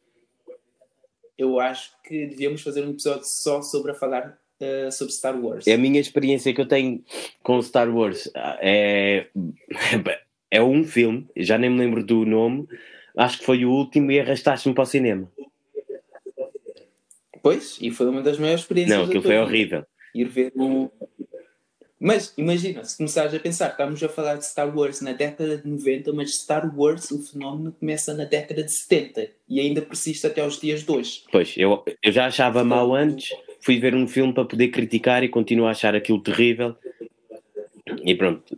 Eu 1.38 1.60
acho 1.60 1.92
que 2.04 2.26
devíamos 2.26 2.62
fazer 2.62 2.84
um 2.84 2.90
episódio 2.90 3.26
só 3.26 3.62
sobre 3.62 3.92
a 3.92 3.94
falar 3.94 4.40
uh, 4.60 4.92
sobre 4.92 5.14
Star 5.14 5.40
Wars. 5.40 5.68
É 5.68 5.74
a 5.74 5.78
minha 5.78 6.02
experiência 6.02 6.54
que 6.54 6.60
eu 6.60 6.68
tenho 6.68 7.04
com 7.44 7.62
Star 7.62 7.90
Wars 7.96 8.30
é, 8.60 9.28
é 10.50 10.62
um 10.62 10.84
filme, 10.84 11.28
já 11.38 11.58
nem 11.58 11.70
me 11.70 11.78
lembro 11.78 12.04
do 12.04 12.26
nome, 12.26 12.68
acho 13.16 13.40
que 13.40 13.46
foi 13.46 13.64
o 13.64 13.72
último 13.72 14.12
e 14.12 14.20
arrastaste-me 14.20 14.74
para 14.74 14.84
o 14.84 14.88
cinema. 14.88 15.32
Pois, 17.42 17.78
e 17.80 17.92
foi 17.92 18.08
uma 18.08 18.22
das 18.22 18.38
maiores 18.38 18.62
experiências. 18.62 18.98
Não, 18.98 19.06
aquilo 19.06 19.24
foi 19.24 19.38
horrível. 19.38 19.86
Ir 20.14 20.28
ver 20.28 20.52
um, 20.56 20.90
mas 22.00 22.34
imagina, 22.38 22.84
se 22.86 22.96
começares 22.96 23.34
a 23.34 23.40
pensar, 23.40 23.72
estamos 23.72 24.02
a 24.02 24.08
falar 24.08 24.36
de 24.36 24.46
Star 24.46 24.76
Wars 24.76 25.02
na 25.02 25.12
década 25.12 25.58
de 25.58 25.68
90, 25.68 26.14
mas 26.14 26.34
Star 26.34 26.74
Wars, 26.74 27.12
o 27.12 27.22
fenómeno 27.22 27.76
começa 27.78 28.14
na 28.14 28.24
década 28.24 28.64
de 28.64 28.72
70 28.72 29.28
e 29.50 29.60
ainda 29.60 29.82
persiste 29.82 30.26
até 30.26 30.42
aos 30.42 30.60
dias 30.60 30.84
de 30.84 30.92
hoje. 30.92 31.24
Pois, 31.30 31.54
eu, 31.58 31.84
eu 32.02 32.12
já 32.12 32.28
achava 32.28 32.64
mal 32.64 32.96
antes, 32.96 33.36
fui 33.60 33.80
ver 33.80 33.94
um 33.94 34.08
filme 34.08 34.34
para 34.34 34.46
poder 34.46 34.70
criticar 34.70 35.24
e 35.24 35.30
continuo 35.30 35.68
a 35.68 35.72
achar 35.72 35.94
aquilo 35.94 36.22
terrível. 36.22 36.74
E 38.04 38.16
pronto. 38.16 38.58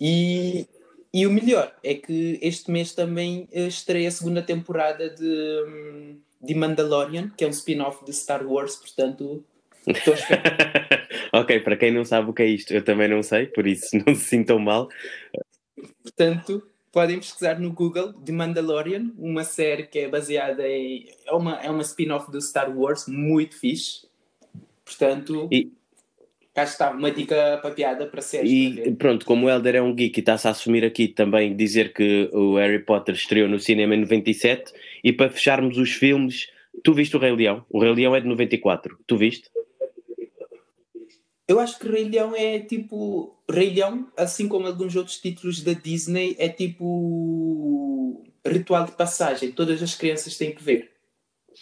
E, 0.00 0.66
e 1.14 1.24
o 1.24 1.30
melhor 1.30 1.72
é 1.84 1.94
que 1.94 2.40
este 2.42 2.68
mês 2.68 2.92
também 2.92 3.46
eh, 3.52 3.68
estreia 3.68 4.08
a 4.08 4.10
segunda 4.10 4.42
temporada 4.42 5.08
de, 5.08 5.64
hum, 5.68 6.16
de 6.40 6.54
Mandalorian, 6.54 7.30
que 7.36 7.44
é 7.44 7.46
um 7.46 7.50
spin-off 7.50 8.04
de 8.04 8.12
Star 8.12 8.44
Wars, 8.44 8.74
portanto 8.74 9.44
Estou 9.86 10.14
ok, 11.32 11.60
para 11.60 11.76
quem 11.76 11.90
não 11.90 12.04
sabe 12.04 12.30
o 12.30 12.32
que 12.32 12.42
é 12.42 12.46
isto, 12.46 12.72
eu 12.72 12.84
também 12.84 13.08
não 13.08 13.22
sei, 13.22 13.46
por 13.46 13.66
isso 13.66 13.88
não 14.06 14.14
se 14.14 14.24
sintam 14.24 14.58
mal. 14.58 14.88
Portanto, 16.02 16.62
podem 16.92 17.18
pesquisar 17.18 17.58
no 17.58 17.72
Google 17.72 18.12
The 18.12 18.32
Mandalorian, 18.32 19.10
uma 19.18 19.42
série 19.42 19.84
que 19.84 20.00
é 20.00 20.08
baseada 20.08 20.68
em. 20.68 21.06
É 21.26 21.32
uma, 21.32 21.56
é 21.60 21.70
uma 21.70 21.82
spin-off 21.82 22.30
do 22.30 22.40
Star 22.40 22.76
Wars, 22.76 23.06
muito 23.08 23.58
fixe. 23.58 24.06
Portanto, 24.84 25.48
e... 25.50 25.72
cá 26.54 26.64
está 26.64 26.90
uma 26.90 27.10
dica 27.10 27.58
para 27.62 27.74
piada 27.74 28.06
para 28.06 28.20
séries. 28.20 28.52
E 28.52 28.92
pronto, 28.92 29.24
como 29.24 29.46
o 29.46 29.50
Helder 29.50 29.76
é 29.76 29.82
um 29.82 29.94
geek 29.94 30.18
e 30.18 30.20
está-se 30.20 30.46
a 30.46 30.50
assumir 30.50 30.84
aqui 30.84 31.08
também 31.08 31.56
dizer 31.56 31.94
que 31.94 32.28
o 32.32 32.56
Harry 32.56 32.80
Potter 32.80 33.14
estreou 33.14 33.48
no 33.48 33.58
cinema 33.58 33.94
em 33.94 34.00
97, 34.00 34.72
e 35.02 35.12
para 35.12 35.30
fecharmos 35.30 35.78
os 35.78 35.92
filmes, 35.92 36.48
tu 36.84 36.92
viste 36.92 37.16
o 37.16 37.18
Rei 37.18 37.32
Leão? 37.32 37.64
O 37.70 37.80
Rei 37.80 37.94
Leão 37.94 38.14
é 38.14 38.20
de 38.20 38.28
94, 38.28 38.98
tu 39.06 39.16
viste? 39.16 39.48
Eu 41.48 41.58
acho 41.58 41.78
que 41.78 41.88
Rei 41.88 42.04
Leão 42.04 42.34
é 42.36 42.60
tipo. 42.60 43.36
Rei 43.50 43.70
Leão, 43.70 44.08
assim 44.16 44.48
como 44.48 44.66
alguns 44.66 44.94
outros 44.96 45.18
títulos 45.18 45.62
da 45.62 45.72
Disney, 45.72 46.36
é 46.38 46.48
tipo. 46.48 48.24
ritual 48.46 48.86
de 48.86 48.92
passagem. 48.92 49.52
Todas 49.52 49.82
as 49.82 49.94
crianças 49.94 50.36
têm 50.36 50.52
que 50.52 50.62
ver. 50.62 50.90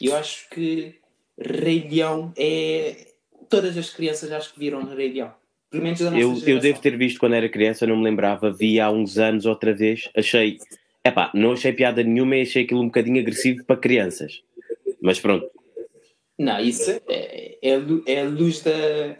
Eu 0.00 0.14
acho 0.14 0.48
que 0.50 0.96
Rei 1.38 1.88
Leão 1.88 2.32
é. 2.36 3.08
Todas 3.48 3.76
as 3.76 3.90
crianças 3.90 4.30
acho 4.30 4.52
que 4.52 4.60
viram 4.60 4.84
Rei 4.84 5.12
Leão. 5.12 5.32
Pelo 5.70 5.84
menos 5.84 6.00
da 6.00 6.10
nossa 6.10 6.20
eu, 6.20 6.56
eu 6.56 6.60
devo 6.60 6.80
ter 6.80 6.96
visto 6.96 7.18
quando 7.18 7.34
era 7.34 7.48
criança, 7.48 7.86
não 7.86 7.96
me 7.96 8.04
lembrava. 8.04 8.52
Vi 8.52 8.80
há 8.80 8.90
uns 8.90 9.18
anos 9.18 9.46
outra 9.46 9.72
vez. 9.72 10.10
Achei. 10.16 10.58
Epá, 11.04 11.30
não 11.32 11.52
achei 11.52 11.72
piada 11.72 12.02
nenhuma 12.02 12.36
e 12.36 12.42
achei 12.42 12.64
aquilo 12.64 12.82
um 12.82 12.86
bocadinho 12.86 13.20
agressivo 13.20 13.64
para 13.64 13.76
crianças. 13.76 14.42
Mas 15.00 15.18
pronto, 15.18 15.48
não, 16.40 16.58
isso 16.58 16.90
é, 16.90 17.58
é, 17.60 17.98
é 18.06 18.20
a 18.22 18.24
luz 18.24 18.62
da. 18.62 18.70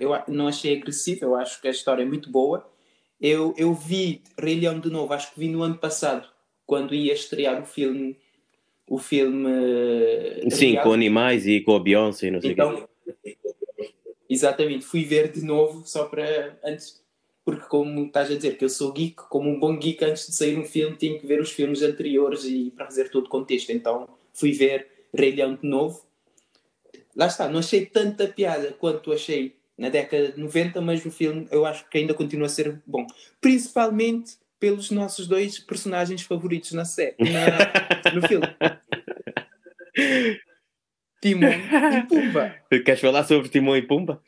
Eu 0.01 0.13
não 0.27 0.49
achei 0.49 0.75
agressivo, 0.75 1.27
eu 1.27 1.35
acho 1.35 1.61
que 1.61 1.69
a 1.69 1.71
história 1.71 2.03
é 2.03 2.07
muito 2.07 2.31
boa. 2.31 2.67
Eu, 3.21 3.53
eu 3.59 3.75
vi 3.75 4.23
Rei 4.39 4.59
Leão 4.59 4.81
de 4.81 4.89
novo, 4.89 5.13
acho 5.13 5.35
que 5.35 5.39
vi 5.39 5.47
no 5.47 5.63
ano 5.63 5.77
passado, 5.77 6.27
quando 6.65 6.95
ia 6.95 7.13
estrear 7.13 7.61
o 7.61 7.67
filme. 7.67 8.17
O 8.89 8.97
filme. 8.97 9.51
Sim, 10.51 10.73
real. 10.73 10.85
com 10.85 10.95
animais 10.95 11.47
e 11.47 11.61
com 11.61 11.77
a 11.77 11.79
Beyoncé 11.79 12.29
e 12.29 12.31
não 12.31 12.41
sei 12.41 12.53
então, 12.53 12.89
quê. 13.23 13.37
Exatamente, 14.27 14.87
fui 14.87 15.05
ver 15.05 15.31
de 15.31 15.45
novo 15.45 15.87
só 15.87 16.05
para. 16.05 16.59
Antes, 16.65 17.05
porque, 17.45 17.67
como 17.67 18.07
estás 18.07 18.31
a 18.31 18.35
dizer, 18.35 18.57
que 18.57 18.65
eu 18.65 18.71
sou 18.71 18.95
geek, 18.95 19.29
como 19.29 19.51
um 19.51 19.61
bom 19.61 19.79
geek, 19.79 20.03
antes 20.03 20.27
de 20.27 20.35
sair 20.35 20.59
um 20.59 20.65
filme, 20.65 20.97
tinha 20.97 21.19
que 21.19 21.27
ver 21.27 21.39
os 21.39 21.51
filmes 21.51 21.83
anteriores 21.83 22.45
e 22.47 22.73
para 22.75 22.87
fazer 22.87 23.11
todo 23.11 23.27
o 23.27 23.31
contexto. 23.31 23.71
Então 23.73 24.09
fui 24.33 24.53
ver 24.53 24.89
Rei 25.13 25.33
Leão 25.33 25.55
de 25.55 25.69
novo 25.69 26.09
lá 27.17 27.27
está, 27.27 27.49
não 27.49 27.61
achei 27.61 27.87
tanta 27.87 28.27
piada 28.27 28.73
quanto 28.79 29.13
achei 29.13 29.57
na 29.77 29.89
década 29.89 30.33
de 30.33 30.41
90, 30.41 30.81
mas 30.81 31.05
o 31.05 31.11
filme 31.11 31.49
eu 31.51 31.65
acho 31.65 31.89
que 31.89 31.99
ainda 31.99 32.13
continua 32.13 32.47
a 32.47 32.51
ser 32.51 32.81
bom. 32.87 33.07
Principalmente 33.41 34.33
pelos 34.59 34.91
nossos 34.91 35.27
dois 35.27 35.59
personagens 35.59 36.23
favoritos 36.23 36.73
na 36.73 36.85
série, 36.85 37.17
na, 37.19 38.13
no 38.13 38.29
filme. 38.29 38.47
Timão 41.21 41.51
e 41.51 42.07
Pumba. 42.07 42.55
Queres 42.85 43.01
falar 43.01 43.25
sobre 43.25 43.49
Timão 43.49 43.77
e 43.77 43.83
Pumba? 43.83 44.23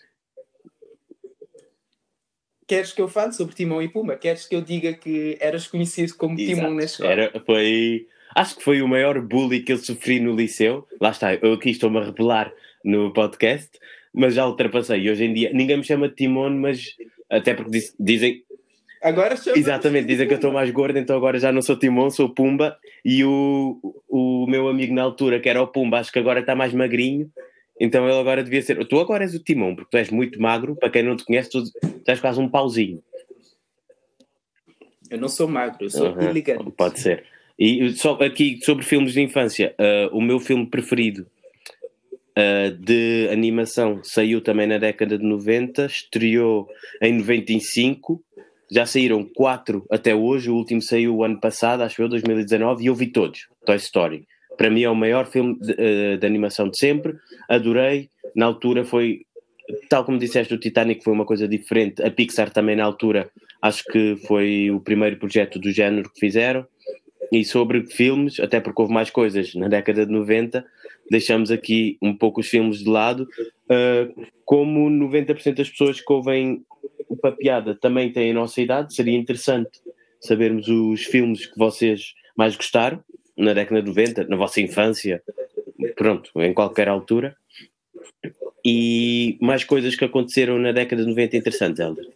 Queres 2.66 2.92
que 2.92 3.02
eu 3.02 3.08
fale 3.08 3.32
sobre 3.32 3.54
Timão 3.54 3.82
e 3.82 3.88
Pumba? 3.88 4.16
Queres 4.16 4.46
que 4.46 4.54
eu 4.54 4.62
diga 4.62 4.94
que 4.94 5.36
eras 5.40 5.66
conhecido 5.66 6.14
como 6.16 6.40
Exato. 6.40 6.56
Timão 6.56 6.74
na 6.74 6.84
escola? 6.84 7.10
Era, 7.10 7.42
foi, 7.44 8.06
acho 8.34 8.56
que 8.56 8.64
foi 8.64 8.80
o 8.80 8.88
maior 8.88 9.20
bullying 9.20 9.62
que 9.62 9.72
eu 9.72 9.76
sofri 9.76 10.18
no 10.18 10.34
liceu. 10.34 10.88
Lá 10.98 11.10
está, 11.10 11.34
eu 11.34 11.52
aqui 11.52 11.70
estou-me 11.70 11.98
a 11.98 12.04
revelar 12.04 12.50
no 12.84 13.12
podcast, 13.12 13.70
mas 14.12 14.34
já 14.34 14.46
ultrapassei. 14.46 15.10
Hoje 15.10 15.24
em 15.24 15.32
dia 15.32 15.50
ninguém 15.52 15.76
me 15.76 15.84
chama 15.84 16.08
de 16.08 16.14
Timon, 16.14 16.50
mas 16.50 16.96
até 17.30 17.54
porque 17.54 17.70
diz, 17.70 17.94
dizem. 17.98 18.42
Agora 19.02 19.34
Exatamente, 19.56 20.06
dizem 20.06 20.28
que 20.28 20.34
eu 20.34 20.36
estou 20.36 20.52
mais 20.52 20.70
gordo, 20.70 20.96
então 20.96 21.16
agora 21.16 21.38
já 21.38 21.50
não 21.50 21.60
sou 21.60 21.76
Timon, 21.76 22.10
sou 22.10 22.28
Pumba. 22.28 22.76
E 23.04 23.24
o, 23.24 23.80
o 24.08 24.46
meu 24.46 24.68
amigo 24.68 24.94
na 24.94 25.02
altura, 25.02 25.40
que 25.40 25.48
era 25.48 25.60
o 25.60 25.66
Pumba, 25.66 25.98
acho 25.98 26.12
que 26.12 26.20
agora 26.20 26.38
está 26.38 26.54
mais 26.54 26.72
magrinho 26.72 27.28
então 27.82 28.08
ele 28.08 28.18
agora 28.18 28.44
devia 28.44 28.62
ser. 28.62 28.86
Tu 28.86 29.00
agora 29.00 29.24
és 29.24 29.34
o 29.34 29.42
Timão, 29.42 29.74
porque 29.74 29.90
tu 29.90 29.96
és 29.96 30.08
muito 30.08 30.40
magro. 30.40 30.76
Para 30.76 30.88
quem 30.88 31.02
não 31.02 31.16
te 31.16 31.24
conhece, 31.24 31.50
tu, 31.50 31.64
tu 31.64 32.08
és 32.08 32.20
quase 32.20 32.40
um 32.40 32.48
pauzinho. 32.48 33.02
Eu 35.10 35.18
não 35.18 35.28
sou 35.28 35.48
magro, 35.48 35.84
eu 35.84 35.90
sou 35.90 36.12
uhum, 36.12 36.22
elegante. 36.22 36.70
Pode 36.70 37.00
ser. 37.00 37.24
E 37.58 37.90
só 37.90 38.14
aqui 38.14 38.60
sobre 38.62 38.84
filmes 38.84 39.12
de 39.12 39.20
infância, 39.20 39.74
uh, 39.78 40.16
o 40.16 40.22
meu 40.22 40.38
filme 40.38 40.64
preferido 40.64 41.26
uh, 42.38 42.70
de 42.76 43.28
animação 43.30 44.00
saiu 44.02 44.40
também 44.40 44.66
na 44.66 44.78
década 44.78 45.18
de 45.18 45.24
90, 45.24 45.86
estreou 45.86 46.68
em 47.00 47.18
95, 47.18 48.22
já 48.70 48.86
saíram 48.86 49.24
quatro 49.24 49.86
até 49.90 50.14
hoje, 50.14 50.50
o 50.50 50.54
último 50.54 50.80
saiu 50.80 51.16
o 51.16 51.24
ano 51.24 51.38
passado, 51.38 51.82
acho 51.82 52.00
eu, 52.00 52.08
2019, 52.08 52.82
e 52.82 52.86
eu 52.86 52.94
vi 52.94 53.06
todos, 53.06 53.48
Toy 53.66 53.76
Story. 53.76 54.26
Para 54.56 54.70
mim 54.70 54.82
é 54.82 54.90
o 54.90 54.94
maior 54.94 55.26
filme 55.26 55.58
de, 55.58 55.72
uh, 55.72 56.18
de, 56.18 56.26
animação 56.26 56.68
de 56.68 56.78
sempre. 56.78 57.14
Adorei. 57.48 58.08
Na 58.34 58.46
altura 58.46 58.84
foi, 58.84 59.22
tal 59.88 60.04
como 60.04 60.18
disseste, 60.18 60.54
o 60.54 60.58
Titanic 60.58 61.02
foi 61.02 61.12
uma 61.12 61.24
coisa 61.24 61.48
diferente. 61.48 62.02
A 62.02 62.10
Pixar 62.10 62.50
também 62.50 62.76
na 62.76 62.84
altura 62.84 63.30
acho 63.60 63.84
que 63.84 64.16
foi 64.26 64.70
o 64.70 64.80
primeiro 64.80 65.16
projeto 65.16 65.58
do 65.58 65.70
género 65.70 66.10
que 66.10 66.20
fizeram. 66.20 66.66
E 67.30 67.44
sobre 67.44 67.86
filmes, 67.86 68.38
até 68.40 68.60
porque 68.60 68.82
houve 68.82 68.92
mais 68.92 69.10
coisas 69.10 69.54
na 69.54 69.68
década 69.68 70.04
de 70.04 70.12
90, 70.12 70.64
deixamos 71.12 71.50
aqui 71.50 71.98
um 72.00 72.16
pouco 72.16 72.40
os 72.40 72.48
filmes 72.48 72.78
de 72.78 72.88
lado. 72.88 73.28
Uh, 73.64 74.26
como 74.44 74.88
90% 74.88 75.54
das 75.54 75.68
pessoas 75.68 76.00
que 76.00 76.12
ouvem 76.12 76.64
o 77.08 77.16
Papiada 77.16 77.74
também 77.74 78.10
têm 78.10 78.30
a 78.30 78.34
nossa 78.34 78.60
idade, 78.60 78.94
seria 78.94 79.16
interessante 79.16 79.70
sabermos 80.18 80.66
os 80.68 81.04
filmes 81.04 81.46
que 81.46 81.58
vocês 81.58 82.14
mais 82.36 82.56
gostaram 82.56 83.04
na 83.36 83.52
década 83.52 83.82
de 83.82 83.88
90, 83.88 84.24
na 84.24 84.36
vossa 84.36 84.60
infância, 84.60 85.22
pronto, 85.96 86.30
em 86.36 86.54
qualquer 86.54 86.88
altura. 86.88 87.36
E 88.64 89.36
mais 89.40 89.64
coisas 89.64 89.94
que 89.94 90.04
aconteceram 90.04 90.58
na 90.58 90.72
década 90.72 91.02
de 91.02 91.08
90 91.08 91.36
interessantes, 91.36 91.80
Helder. 91.80 92.06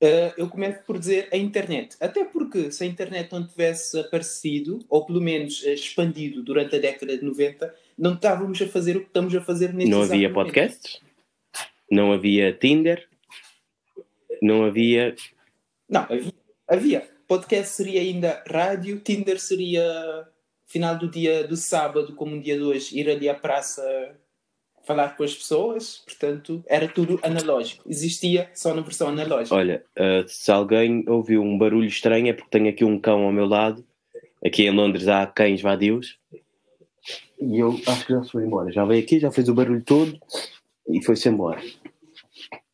Uh, 0.00 0.30
eu 0.36 0.48
começo 0.48 0.80
por 0.84 0.98
dizer 0.98 1.28
a 1.32 1.36
internet. 1.36 1.96
Até 2.00 2.24
porque 2.24 2.70
se 2.70 2.84
a 2.84 2.86
internet 2.86 3.32
não 3.32 3.46
tivesse 3.46 3.98
aparecido, 3.98 4.78
ou 4.88 5.04
pelo 5.04 5.20
menos 5.20 5.64
expandido 5.64 6.42
durante 6.42 6.76
a 6.76 6.78
década 6.78 7.18
de 7.18 7.24
90, 7.24 7.74
não 7.98 8.14
estávamos 8.14 8.62
a 8.62 8.68
fazer 8.68 8.96
o 8.96 9.00
que 9.00 9.06
estamos 9.08 9.34
a 9.34 9.40
fazer 9.40 9.74
neste 9.74 9.90
Não 9.90 10.02
havia 10.02 10.32
podcasts, 10.32 11.00
não 11.90 12.12
havia 12.12 12.52
Tinder, 12.52 13.08
não 14.40 14.64
havia. 14.64 15.16
Não, 15.88 16.02
havia. 16.02 16.32
havia 16.68 17.18
podcast 17.28 17.74
seria 17.74 18.00
ainda 18.00 18.42
rádio, 18.50 18.98
Tinder 19.00 19.38
seria 19.38 20.26
final 20.66 20.98
do 20.98 21.08
dia 21.10 21.46
do 21.46 21.56
sábado, 21.56 22.14
como 22.14 22.34
um 22.34 22.40
dia 22.40 22.56
de 22.56 22.62
hoje, 22.62 22.98
ir 22.98 23.08
ali 23.08 23.28
à 23.28 23.34
praça 23.34 23.82
falar 24.88 25.14
com 25.18 25.22
as 25.22 25.34
pessoas, 25.34 26.02
portanto, 26.06 26.64
era 26.66 26.88
tudo 26.88 27.20
analógico. 27.22 27.84
Existia 27.86 28.48
só 28.54 28.72
na 28.72 28.80
versão 28.80 29.08
analógica. 29.08 29.54
Olha, 29.54 29.84
uh, 29.98 30.26
se 30.26 30.50
alguém 30.50 31.04
ouviu 31.06 31.42
um 31.42 31.58
barulho 31.58 31.86
estranho 31.86 32.28
é 32.28 32.32
porque 32.32 32.48
tenho 32.50 32.70
aqui 32.70 32.86
um 32.86 32.98
cão 32.98 33.24
ao 33.24 33.32
meu 33.32 33.44
lado. 33.44 33.84
Aqui 34.42 34.62
em 34.62 34.70
Londres 34.70 35.06
há 35.06 35.26
cães 35.26 35.60
vadios. 35.60 36.16
E 37.38 37.58
eu 37.58 37.78
acho 37.86 38.06
que 38.06 38.14
já 38.14 38.22
se 38.22 38.32
foi 38.32 38.44
embora. 38.44 38.72
Já 38.72 38.86
veio 38.86 39.02
aqui, 39.02 39.20
já 39.20 39.30
fez 39.30 39.50
o 39.50 39.54
barulho 39.54 39.82
todo 39.82 40.18
e 40.88 41.04
foi-se 41.04 41.28
embora. 41.28 41.60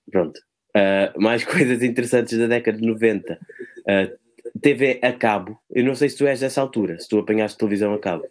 Pronto. 0.08 0.38
Uh, 0.70 1.20
mais 1.20 1.42
coisas 1.44 1.82
interessantes 1.82 2.38
da 2.38 2.46
década 2.46 2.78
de 2.78 2.86
90. 2.86 3.40
Uh, 3.80 4.60
TV 4.60 5.00
a 5.02 5.12
cabo. 5.12 5.58
Eu 5.68 5.82
não 5.82 5.96
sei 5.96 6.08
se 6.08 6.16
tu 6.16 6.28
és 6.28 6.38
dessa 6.38 6.60
altura, 6.60 6.96
se 7.00 7.08
tu 7.08 7.18
apanhaste 7.18 7.58
televisão 7.58 7.92
a 7.92 7.98
cabo. 7.98 8.24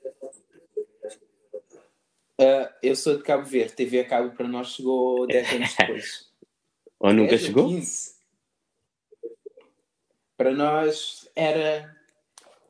Uh, 2.40 2.68
eu 2.82 2.96
sou 2.96 3.18
de 3.18 3.24
Cabo 3.24 3.44
Verde. 3.44 3.74
TV 3.74 4.00
a 4.00 4.06
cabo 4.06 4.32
para 4.32 4.48
nós 4.48 4.70
chegou 4.70 5.28
10 5.28 5.54
anos 5.54 5.76
depois. 5.78 6.32
Ou 7.00 7.14
nunca 7.14 7.38
chegou? 7.38 7.68
15. 7.68 8.14
Para 10.36 10.52
nós 10.52 11.30
era 11.36 11.96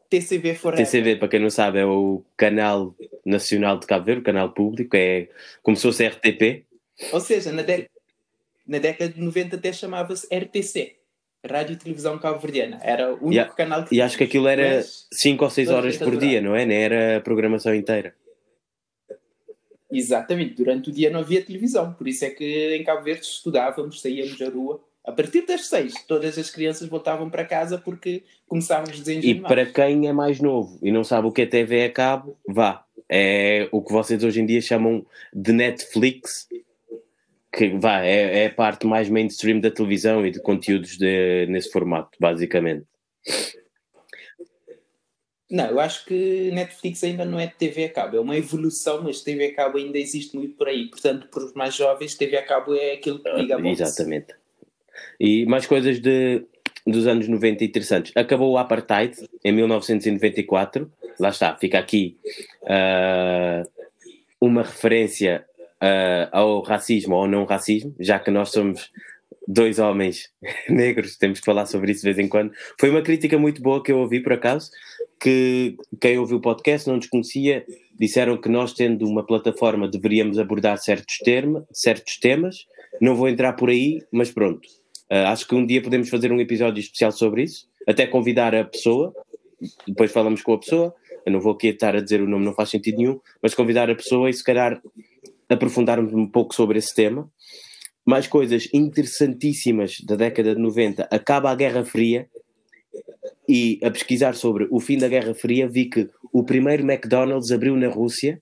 TCV 0.10 0.56
Forever. 0.56 0.86
TCV, 0.86 1.16
para 1.16 1.28
quem 1.28 1.40
não 1.40 1.50
sabe, 1.50 1.80
é 1.80 1.86
o 1.86 2.24
canal 2.36 2.96
nacional 3.26 3.80
de 3.80 3.88
Cabo 3.88 4.06
Verde, 4.06 4.22
o 4.22 4.26
canal 4.26 4.54
público, 4.54 4.96
é 4.96 5.30
como 5.62 5.78
se 5.78 5.84
fosse 5.84 6.06
RTP. 6.06 6.66
Ou 7.12 7.20
seja, 7.20 7.52
na, 7.52 7.64
na 8.68 8.78
década 8.80 9.12
de 9.12 9.22
90 9.22 9.56
até 9.56 9.72
chamava-se 9.72 10.28
RTC. 10.36 10.98
Rádio 11.46 11.74
e 11.74 11.78
Televisão 11.78 12.18
Cabo-Verdiana. 12.18 12.80
Era 12.82 13.10
o 13.10 13.16
único 13.16 13.32
yeah. 13.32 13.54
canal 13.54 13.84
que 13.84 13.94
E 13.94 14.02
acho 14.02 14.18
que 14.18 14.24
aquilo 14.24 14.48
era 14.48 14.82
5 14.82 15.44
ou 15.44 15.50
6 15.50 15.70
horas 15.70 15.98
por 15.98 16.16
dia, 16.16 16.42
não 16.42 16.56
é? 16.56 16.66
Nem 16.66 16.84
era 16.84 17.18
a 17.18 17.22
programação 17.22 17.76
inteira. 17.76 18.16
Exatamente, 19.96 20.56
durante 20.56 20.90
o 20.90 20.94
dia 20.94 21.10
não 21.10 21.20
havia 21.20 21.44
televisão, 21.44 21.94
por 21.94 22.08
isso 22.08 22.26
é 22.26 22.30
que 22.30 22.76
em 22.76 22.84
Cabo 22.84 23.04
Verde 23.04 23.26
estudávamos, 23.26 24.02
saíamos 24.02 24.42
à 24.42 24.50
rua. 24.50 24.82
A 25.06 25.12
partir 25.12 25.46
das 25.46 25.68
seis, 25.68 25.94
todas 26.08 26.38
as 26.38 26.50
crianças 26.50 26.88
voltavam 26.88 27.30
para 27.30 27.44
casa 27.44 27.78
porque 27.78 28.24
começávamos 28.48 28.98
desenhos 29.00 29.26
E 29.26 29.32
animados. 29.32 29.56
para 29.56 29.66
quem 29.66 30.08
é 30.08 30.14
mais 30.14 30.40
novo 30.40 30.80
e 30.82 30.92
não 30.92 31.04
sabe 31.04 31.28
o 31.28 31.32
que 31.32 31.42
é 31.42 31.46
TV 31.46 31.84
a 31.84 31.92
cabo, 31.92 32.38
vá. 32.48 32.86
É 33.10 33.68
o 33.72 33.82
que 33.82 33.92
vocês 33.92 34.24
hoje 34.24 34.40
em 34.40 34.46
dia 34.46 34.62
chamam 34.62 35.06
de 35.34 35.52
Netflix, 35.52 36.48
que 37.52 37.70
vá, 37.78 38.02
é, 38.04 38.44
é, 38.44 38.46
a 38.48 38.54
parte 38.54 38.88
mais 38.88 39.10
mainstream 39.10 39.60
da 39.60 39.70
televisão 39.70 40.26
e 40.26 40.32
de 40.32 40.40
conteúdos 40.40 40.98
de, 40.98 41.46
nesse 41.50 41.70
formato, 41.70 42.18
basicamente. 42.20 42.86
Não, 45.54 45.68
eu 45.68 45.80
acho 45.80 46.06
que 46.06 46.50
Netflix 46.52 47.04
ainda 47.04 47.24
não 47.24 47.40
é 47.40 47.46
TV 47.46 47.84
a 47.84 47.90
cabo, 47.90 48.18
é 48.18 48.20
uma 48.20 48.36
evolução, 48.36 49.04
mas 49.04 49.22
TV 49.22 49.46
a 49.46 49.54
cabo 49.54 49.78
ainda 49.78 50.00
existe 50.00 50.36
muito 50.36 50.56
por 50.56 50.68
aí. 50.68 50.90
Portanto, 50.90 51.28
para 51.30 51.46
os 51.46 51.54
mais 51.54 51.76
jovens, 51.76 52.16
TV 52.16 52.38
a 52.38 52.44
cabo 52.44 52.74
é 52.74 52.94
aquilo 52.94 53.20
que 53.20 53.30
liga 53.34 53.54
a 53.54 53.60
bolsa. 53.60 53.84
Exatamente. 53.84 54.34
E 55.20 55.46
mais 55.46 55.68
coisas 55.68 56.00
de, 56.00 56.44
dos 56.88 57.06
anos 57.06 57.28
90 57.28 57.64
interessantes. 57.66 58.12
Acabou 58.16 58.52
o 58.52 58.58
Apartheid 58.58 59.16
em 59.46 59.52
1994, 59.52 60.92
lá 61.20 61.30
está, 61.30 61.56
fica 61.56 61.78
aqui 61.78 62.18
uh, 62.64 63.70
uma 64.42 64.64
referência 64.64 65.46
uh, 65.76 66.30
ao 66.32 66.62
racismo 66.64 67.14
ou 67.14 67.28
não 67.28 67.46
racismo, 67.46 67.96
já 68.00 68.18
que 68.18 68.32
nós 68.32 68.50
somos 68.50 68.90
dois 69.48 69.80
homens 69.80 70.30
negros, 70.70 71.18
temos 71.18 71.40
que 71.40 71.46
falar 71.46 71.66
sobre 71.66 71.92
isso 71.92 72.02
de 72.02 72.14
vez 72.14 72.20
em 72.20 72.30
quando. 72.30 72.52
Foi 72.80 72.90
uma 72.90 73.02
crítica 73.02 73.38
muito 73.38 73.62
boa 73.62 73.84
que 73.84 73.92
eu 73.92 74.00
ouvi, 74.00 74.22
por 74.22 74.34
acaso, 74.34 74.70
que 75.20 75.76
quem 76.02 76.18
ouviu 76.18 76.38
o 76.38 76.42
podcast 76.42 76.88
não 76.88 77.00
desconhecia, 77.00 77.66
disseram 77.98 78.38
que 78.38 78.50
nós, 78.50 78.74
tendo 78.74 79.08
uma 79.08 79.26
plataforma, 79.26 79.88
deveríamos 79.88 80.38
abordar 80.40 80.78
certos, 80.78 81.18
termos, 81.20 81.64
certos 81.72 82.18
temas. 82.18 82.66
Não 83.02 83.16
vou 83.16 83.28
entrar 83.28 83.54
por 83.54 83.70
aí, 83.70 84.02
mas 84.12 84.32
pronto. 84.32 84.68
Uh, 85.12 85.28
acho 85.28 85.48
que 85.48 85.56
um 85.56 85.66
dia 85.66 85.82
podemos 85.82 86.10
fazer 86.10 86.32
um 86.32 86.40
episódio 86.40 86.80
especial 86.80 87.12
sobre 87.12 87.44
isso, 87.44 87.68
até 87.88 88.08
convidar 88.08 88.56
a 88.56 88.64
pessoa, 88.64 89.14
depois 89.88 90.12
falamos 90.12 90.42
com 90.42 90.54
a 90.54 90.60
pessoa. 90.60 90.94
Eu 91.26 91.32
não 91.32 91.40
vou 91.40 91.54
aqui 91.54 91.68
estar 91.68 91.96
a 91.96 92.02
dizer 92.02 92.22
o 92.22 92.28
nome, 92.28 92.44
não 92.44 92.54
faz 92.54 92.70
sentido 92.70 92.98
nenhum, 92.98 93.20
mas 93.42 93.56
convidar 93.56 93.90
a 93.90 93.96
pessoa 93.96 94.30
e 94.30 94.34
se 94.34 94.44
calhar 94.44 94.82
aprofundarmos 95.48 96.14
um 96.14 96.28
pouco 96.28 96.54
sobre 96.54 96.80
esse 96.80 96.94
tema. 96.94 97.30
Mais 98.06 98.28
coisas 98.28 98.68
interessantíssimas 98.74 100.02
da 100.02 100.16
década 100.16 100.54
de 100.54 100.62
90. 100.62 101.08
Acaba 101.10 101.52
a 101.52 101.56
Guerra 101.56 101.86
Fria 101.86 102.28
e 103.48 103.80
a 103.84 103.90
pesquisar 103.90 104.36
sobre 104.36 104.68
o 104.70 104.80
fim 104.80 104.98
da 104.98 105.08
Guerra 105.08 105.34
Fria 105.34 105.68
vi 105.68 105.86
que 105.86 106.10
o 106.32 106.44
primeiro 106.44 106.84
McDonald's 106.84 107.52
abriu 107.52 107.76
na 107.76 107.88
Rússia 107.88 108.42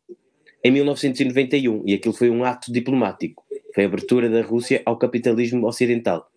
em 0.64 0.72
1991 0.72 1.84
e 1.86 1.94
aquilo 1.94 2.14
foi 2.14 2.30
um 2.30 2.44
ato 2.44 2.72
diplomático. 2.72 3.44
Foi 3.74 3.84
a 3.84 3.88
abertura 3.88 4.30
da 4.30 4.42
Rússia 4.42 4.82
ao 4.86 4.98
capitalismo 4.98 5.66
ocidental. 5.68 6.30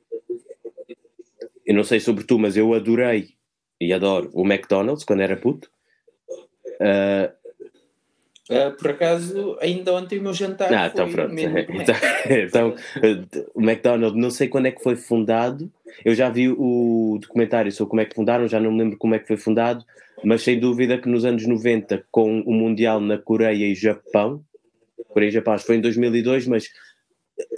Eu 1.67 1.75
não 1.75 1.85
sei 1.85 2.01
sobre 2.01 2.25
tu, 2.25 2.39
mas 2.39 2.57
eu 2.57 2.73
adorei 2.75 3.31
e 3.81 3.93
adoro 3.93 4.31
o 4.33 4.45
McDonald's 4.45 5.05
quando 5.05 5.21
era 5.21 5.37
puto. 5.37 5.71
Uh, 6.81 7.44
Uh, 8.51 8.77
por 8.77 8.91
acaso, 8.91 9.57
ainda 9.59 9.95
ontem 9.95 10.19
o 10.19 10.23
meu 10.23 10.35
jantar 10.35 10.73
ah, 10.73 10.91
então, 10.93 11.11
pronto. 11.11 11.33
então, 11.41 11.95
então, 12.31 12.75
o 13.55 13.63
McDonald's, 13.63 14.21
não 14.21 14.31
sei 14.31 14.49
quando 14.49 14.67
é 14.67 14.71
que 14.71 14.83
foi 14.83 14.97
fundado, 14.97 15.71
Eu 16.05 16.15
já 16.15 16.29
vi 16.29 16.51
o 16.51 17.19
documentário 17.23 17.73
sobre 17.73 17.91
como 17.91 18.03
é 18.03 18.05
que 18.05 18.15
fundaram, 18.15 18.47
já 18.47 18.61
não 18.61 18.71
me 18.71 18.83
lembro 18.83 18.99
como 18.99 19.15
é 19.15 19.19
que 19.19 19.27
foi 19.27 19.39
fundado, 19.39 19.83
mas 20.23 20.43
sem 20.43 20.61
dúvida 20.61 20.99
que 20.99 21.09
nos 21.09 21.25
anos 21.25 21.47
90, 21.47 22.05
com 22.11 22.41
o 22.41 22.53
Mundial 22.53 23.01
na 23.01 23.17
Coreia 23.17 23.67
e 23.67 23.75
Japão, 23.75 24.45
Coreia 25.09 25.31
e 25.31 25.33
Japão, 25.33 25.59
foi 25.59 25.77
em 25.77 25.81
2002, 25.81 26.47
mas 26.47 26.67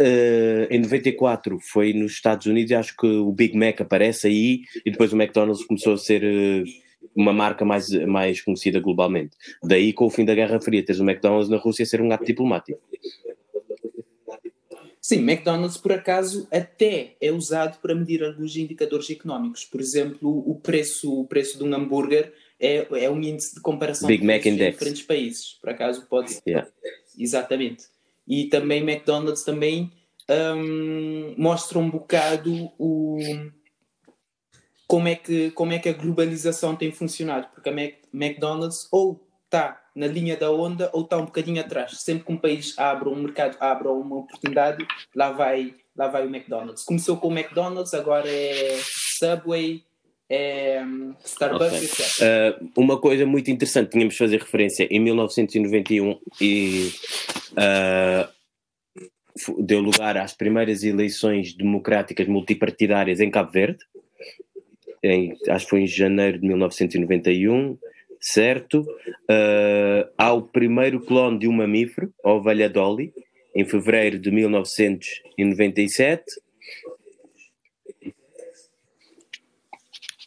uh, 0.00 0.66
em 0.70 0.78
94 0.80 1.58
foi 1.60 1.92
nos 1.92 2.12
Estados 2.12 2.46
Unidos, 2.46 2.70
acho 2.72 2.96
que 2.96 3.06
o 3.06 3.32
Big 3.32 3.56
Mac 3.56 3.80
aparece 3.80 4.28
aí 4.28 4.60
e 4.84 4.90
depois 4.90 5.12
o 5.12 5.16
McDonald's 5.16 5.64
começou 5.64 5.94
a 5.94 5.98
ser 5.98 6.22
uh, 6.22 6.85
uma 7.14 7.32
marca 7.32 7.64
mais, 7.64 7.90
mais 8.06 8.40
conhecida 8.40 8.80
globalmente. 8.80 9.36
Daí, 9.62 9.92
com 9.92 10.06
o 10.06 10.10
fim 10.10 10.24
da 10.24 10.34
Guerra 10.34 10.60
Fria, 10.60 10.84
tens 10.84 11.00
o 11.00 11.04
McDonald's 11.04 11.48
na 11.48 11.56
Rússia 11.56 11.86
ser 11.86 12.00
um 12.00 12.12
ato 12.12 12.24
diplomático. 12.24 12.80
Sim, 15.00 15.18
McDonald's, 15.18 15.76
por 15.76 15.92
acaso, 15.92 16.48
até 16.50 17.14
é 17.20 17.30
usado 17.30 17.78
para 17.80 17.94
medir 17.94 18.24
alguns 18.24 18.56
indicadores 18.56 19.08
económicos. 19.08 19.64
Por 19.64 19.80
exemplo, 19.80 20.42
o 20.44 20.56
preço, 20.56 21.20
o 21.20 21.24
preço 21.24 21.58
de 21.58 21.62
um 21.62 21.72
hambúrguer 21.72 22.32
é, 22.58 22.86
é 23.04 23.08
um 23.08 23.20
índice 23.22 23.54
de 23.54 23.60
comparação 23.60 24.08
Big 24.08 24.24
Mac 24.24 24.44
Index. 24.44 24.72
diferentes 24.72 25.02
países. 25.02 25.52
Por 25.60 25.70
acaso 25.70 26.04
pode 26.06 26.32
ser. 26.32 26.42
Yeah. 26.44 26.68
Exatamente. 27.16 27.84
E 28.26 28.46
também 28.46 28.82
McDonald's 28.82 29.44
também 29.44 29.92
um, 30.28 31.34
mostra 31.38 31.78
um 31.78 31.88
bocado 31.88 32.72
o, 32.76 33.18
como, 34.86 35.08
é 35.08 35.14
que, 35.14 35.50
como 35.52 35.72
é 35.72 35.78
que 35.78 35.88
a 35.88 35.92
globalização 35.92 36.76
tem 36.76 36.92
funcionado. 36.92 37.48
Porque 37.54 37.68
a 37.68 37.72
Mac, 37.72 37.94
McDonald's 38.12 38.88
ou 38.90 39.26
está 39.44 39.80
na 39.94 40.06
linha 40.06 40.36
da 40.36 40.50
onda 40.50 40.90
ou 40.92 41.02
está 41.02 41.16
um 41.16 41.24
bocadinho 41.24 41.60
atrás. 41.60 41.92
Sempre 42.00 42.24
que 42.24 42.32
um 42.32 42.36
país 42.36 42.78
abre 42.78 43.08
um 43.08 43.16
mercado, 43.16 43.56
abre 43.60 43.88
uma 43.88 44.16
oportunidade, 44.16 44.86
lá 45.14 45.30
vai, 45.30 45.74
lá 45.96 46.08
vai 46.08 46.26
o 46.26 46.28
McDonald's. 46.28 46.84
Começou 46.84 47.16
com 47.16 47.28
o 47.28 47.32
McDonald's, 47.32 47.94
agora 47.94 48.28
é 48.28 48.78
Subway, 49.18 49.82
é 50.28 50.82
Starbucks, 51.24 51.72
okay. 51.72 51.84
etc. 51.84 52.62
Uh, 52.62 52.80
uma 52.80 53.00
coisa 53.00 53.24
muito 53.24 53.50
interessante, 53.50 53.90
tínhamos 53.90 54.14
de 54.14 54.18
fazer 54.18 54.38
referência 54.38 54.86
em 54.90 55.00
1991 55.00 56.18
e 56.40 56.92
uh, 57.52 58.28
deu 59.62 59.80
lugar 59.80 60.16
às 60.16 60.34
primeiras 60.34 60.82
eleições 60.82 61.54
democráticas 61.54 62.26
multipartidárias 62.26 63.20
em 63.20 63.30
Cabo 63.30 63.52
Verde, 63.52 63.78
em, 65.06 65.36
acho 65.48 65.64
que 65.64 65.70
foi 65.70 65.80
em 65.80 65.86
janeiro 65.86 66.38
de 66.38 66.46
1991 66.46 67.76
certo? 68.20 68.80
Uh, 68.80 70.08
há 70.18 70.32
o 70.32 70.42
primeiro 70.42 71.00
clone 71.00 71.38
de 71.38 71.46
um 71.48 71.52
mamífero, 71.52 72.12
a 72.24 72.32
ovelha 72.32 72.68
Dolly, 72.68 73.12
em 73.54 73.64
fevereiro 73.64 74.18
de 74.18 74.32
1997. 74.32 76.24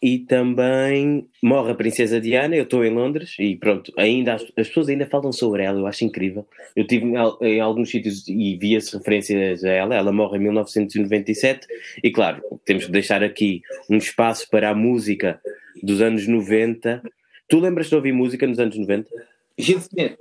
E 0.01 0.19
também 0.19 1.27
morre 1.43 1.71
a 1.71 1.75
Princesa 1.75 2.21
Diana. 2.21 2.55
Eu 2.55 2.63
estou 2.63 2.85
em 2.85 2.89
Londres 2.89 3.35
e 3.38 3.55
pronto, 3.57 3.91
ainda 3.97 4.35
as, 4.35 4.43
as, 4.43 4.67
pessoas 4.67 4.88
ainda 4.88 5.05
falam 5.05 5.31
sobre 5.31 5.63
ela, 5.63 5.79
eu 5.79 5.88
acho 5.88 6.05
incrível. 6.05 6.47
Eu 6.75 6.88
tive 6.88 7.05
em, 7.05 7.15
em 7.41 7.59
alguns 7.59 7.89
sítios 7.89 8.27
e 8.27 8.55
via-se 8.55 8.95
referências 8.97 9.63
a 9.63 9.69
ela. 9.69 9.95
Ela 9.95 10.12
morre 10.13 10.38
em 10.38 10.41
1997. 10.41 11.67
E 12.01 12.12
claro, 12.12 12.41
temos 12.65 12.85
que 12.85 12.91
deixar 12.91 13.23
aqui 13.23 13.62
um 13.89 13.97
espaço 13.97 14.49
para 14.49 14.69
a 14.69 14.75
música 14.75 15.41
dos 15.83 16.01
anos 16.01 16.27
90 16.27 17.01
Tu 17.49 17.59
lembras-te 17.59 17.89
de 17.89 17.95
ouvir 17.95 18.13
música 18.13 18.45
nos 18.45 18.59
anos 18.59 18.77
90? 18.77 19.09
Gil 19.57 19.79
Smith. 19.79 20.17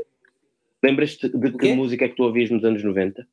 Lembras-te 0.82 1.28
de 1.28 1.52
que 1.52 1.74
música 1.74 2.06
é 2.06 2.08
que 2.08 2.16
tu 2.16 2.22
ouvias 2.22 2.50
nos 2.50 2.64
anos 2.64 2.82
90? 2.82 3.28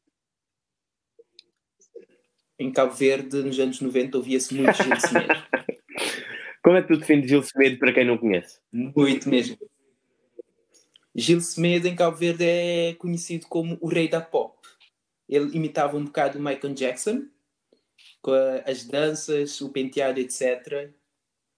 Em 2.59 2.71
Cabo 2.71 2.93
Verde, 2.93 3.41
nos 3.41 3.57
anos 3.57 3.79
90, 3.79 4.17
ouvia-se 4.17 4.53
muito 4.53 4.73
Gil 4.83 4.95
Smith. 4.97 5.27
Como 6.65 6.77
é 6.77 6.81
que 6.81 6.87
tu 6.87 6.97
defines 6.97 7.29
Gil 7.29 7.41
Smith 7.41 7.77
para 7.77 7.93
quem 7.93 8.03
não 8.03 8.17
conhece? 8.17 8.57
Muito 8.73 9.29
mesmo. 9.29 9.55
Gil 11.13 11.37
Smith 11.37 11.85
em 11.85 11.95
Cabo 11.95 12.17
Verde 12.17 12.43
é 12.43 12.95
conhecido 12.95 13.45
como 13.45 13.77
o 13.79 13.87
rei 13.87 14.07
da 14.07 14.19
pop. 14.19 14.57
Ele 15.29 15.55
imitava 15.55 15.95
um 15.95 16.05
bocado 16.05 16.39
o 16.39 16.41
Michael 16.41 16.73
Jackson, 16.73 17.27
com 18.19 18.31
as 18.65 18.83
danças, 18.83 19.61
o 19.61 19.69
penteado, 19.69 20.19
etc. 20.19 20.89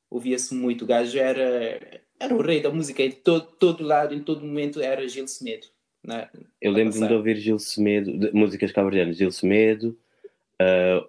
Ouvia-se 0.10 0.54
muito. 0.54 0.84
O 0.84 0.88
gajo 0.88 1.18
era 1.18 2.02
era 2.20 2.36
o 2.36 2.42
rei 2.42 2.62
da 2.62 2.70
música 2.70 3.02
em 3.02 3.12
todo, 3.12 3.46
todo 3.58 3.86
lado, 3.86 4.14
em 4.14 4.20
todo 4.20 4.46
momento 4.46 4.82
era 4.82 5.08
Gil 5.08 5.26
Semedo. 5.26 5.68
Na, 6.04 6.30
eu 6.60 6.74
lembro-me 6.74 7.08
de 7.08 7.14
ouvir 7.14 7.38
Gil 7.38 7.60
Semedo, 7.60 8.12
de, 8.12 8.34
músicas 8.34 8.74
cabredianas, 8.74 9.16
Gil 9.16 9.32
Semedo. 9.32 9.98
Uh, 10.62 11.08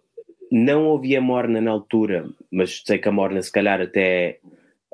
não 0.50 0.86
ouvia 0.86 1.20
Morna 1.20 1.60
na 1.60 1.70
altura, 1.70 2.28
mas 2.50 2.82
sei 2.84 2.98
que 2.98 3.08
a 3.08 3.12
Morna 3.12 3.42
se 3.42 3.52
calhar 3.52 3.80
até 3.80 4.38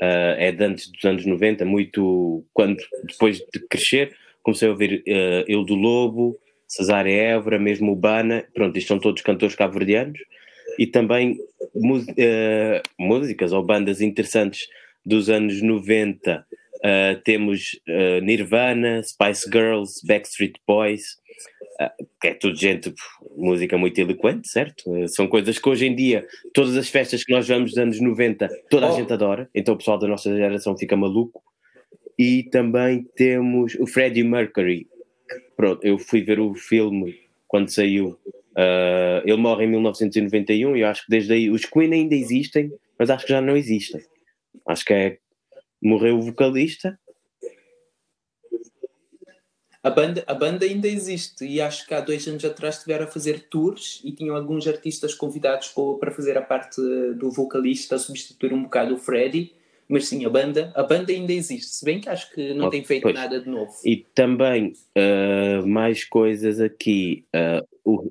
uh, 0.02 0.34
é 0.38 0.52
de 0.52 0.64
antes 0.64 0.90
dos 0.90 1.04
anos 1.04 1.24
90, 1.24 1.64
muito 1.64 2.44
quando 2.52 2.78
depois 3.06 3.38
de 3.38 3.60
crescer 3.68 4.14
comecei 4.44 4.68
a 4.68 4.70
ouvir 4.70 5.02
uh, 5.08 5.44
Eu 5.48 5.64
do 5.64 5.74
Lobo, 5.74 6.38
Cesária 6.68 7.10
Évora, 7.10 7.58
mesmo 7.58 7.92
Urbana, 7.92 8.44
pronto, 8.54 8.76
isto 8.78 8.88
são 8.88 8.98
todos 8.98 9.22
cantores 9.22 9.56
cabo-verdianos. 9.56 10.20
E 10.78 10.86
também 10.86 11.38
uh, 11.74 12.82
músicas 12.98 13.52
ou 13.52 13.62
bandas 13.62 14.00
interessantes 14.00 14.68
dos 15.04 15.28
anos 15.28 15.62
90 15.62 16.46
uh, 16.46 17.20
temos 17.22 17.80
Nirvana, 18.22 19.02
Spice 19.02 19.48
Girls, 19.50 20.06
Backstreet 20.06 20.54
Boys, 20.66 21.16
que 22.20 22.28
é 22.28 22.34
tudo 22.34 22.56
gente, 22.56 22.92
música 23.36 23.76
muito 23.76 23.98
eloquente, 24.00 24.48
certo? 24.48 24.84
são 25.08 25.26
coisas 25.26 25.58
que 25.58 25.68
hoje 25.68 25.86
em 25.86 25.94
dia, 25.94 26.26
todas 26.52 26.76
as 26.76 26.88
festas 26.88 27.24
que 27.24 27.32
nós 27.32 27.46
vamos 27.48 27.70
dos 27.70 27.78
anos 27.78 28.00
90, 28.00 28.48
toda 28.70 28.86
a 28.86 28.92
oh. 28.92 28.96
gente 28.96 29.12
adora, 29.12 29.48
então 29.54 29.74
o 29.74 29.76
pessoal 29.76 29.98
da 29.98 30.06
nossa 30.06 30.34
geração 30.34 30.76
fica 30.76 30.96
maluco. 30.96 31.42
E 32.18 32.44
também 32.44 33.04
temos 33.16 33.74
o 33.74 33.86
Freddie 33.86 34.22
Mercury. 34.22 34.86
Pronto, 35.56 35.84
eu 35.84 35.98
fui 35.98 36.22
ver 36.22 36.38
o 36.38 36.54
filme 36.54 37.16
quando 37.48 37.70
saiu. 37.70 38.16
ele 39.24 39.36
morre 39.36 39.64
em 39.64 39.70
1991 39.70 40.76
e 40.76 40.80
eu 40.80 40.86
acho 40.86 41.04
que 41.04 41.10
desde 41.10 41.32
aí 41.32 41.50
os 41.50 41.64
Queen 41.64 41.92
ainda 41.92 42.14
existem, 42.14 42.72
mas 42.98 43.10
acho 43.10 43.26
que 43.26 43.32
já 43.32 43.40
não 43.40 43.56
existem. 43.56 44.00
Acho 44.66 44.84
que 44.84 44.92
é. 44.92 45.18
Morreu 45.82 46.18
o 46.18 46.22
vocalista. 46.22 46.98
A 49.84 49.90
banda, 49.90 50.24
a 50.26 50.32
banda 50.32 50.64
ainda 50.64 50.88
existe 50.88 51.44
e 51.44 51.60
acho 51.60 51.86
que 51.86 51.92
há 51.92 52.00
dois 52.00 52.26
anos 52.26 52.42
atrás 52.42 52.76
estiveram 52.76 53.04
a 53.04 53.06
fazer 53.06 53.48
tours 53.50 54.00
e 54.02 54.12
tinham 54.12 54.34
alguns 54.34 54.66
artistas 54.66 55.12
convidados 55.12 55.74
para 56.00 56.10
fazer 56.10 56.38
a 56.38 56.42
parte 56.42 56.80
do 57.16 57.30
vocalista, 57.30 57.98
substituir 57.98 58.54
um 58.54 58.62
bocado 58.62 58.94
o 58.94 58.96
Freddy. 58.96 59.52
Mas 59.86 60.08
sim, 60.08 60.24
a 60.24 60.30
banda, 60.30 60.72
a 60.74 60.82
banda 60.82 61.12
ainda 61.12 61.34
existe, 61.34 61.66
se 61.66 61.84
bem 61.84 62.00
que 62.00 62.08
acho 62.08 62.32
que 62.32 62.54
não 62.54 62.68
oh, 62.68 62.70
tem 62.70 62.82
feito 62.82 63.02
pois. 63.02 63.14
nada 63.14 63.38
de 63.38 63.46
novo. 63.46 63.74
E 63.84 63.98
também 64.14 64.72
uh, 64.96 65.66
mais 65.66 66.02
coisas 66.02 66.58
aqui. 66.58 67.26
Uh, 67.36 67.66
o... 67.84 68.10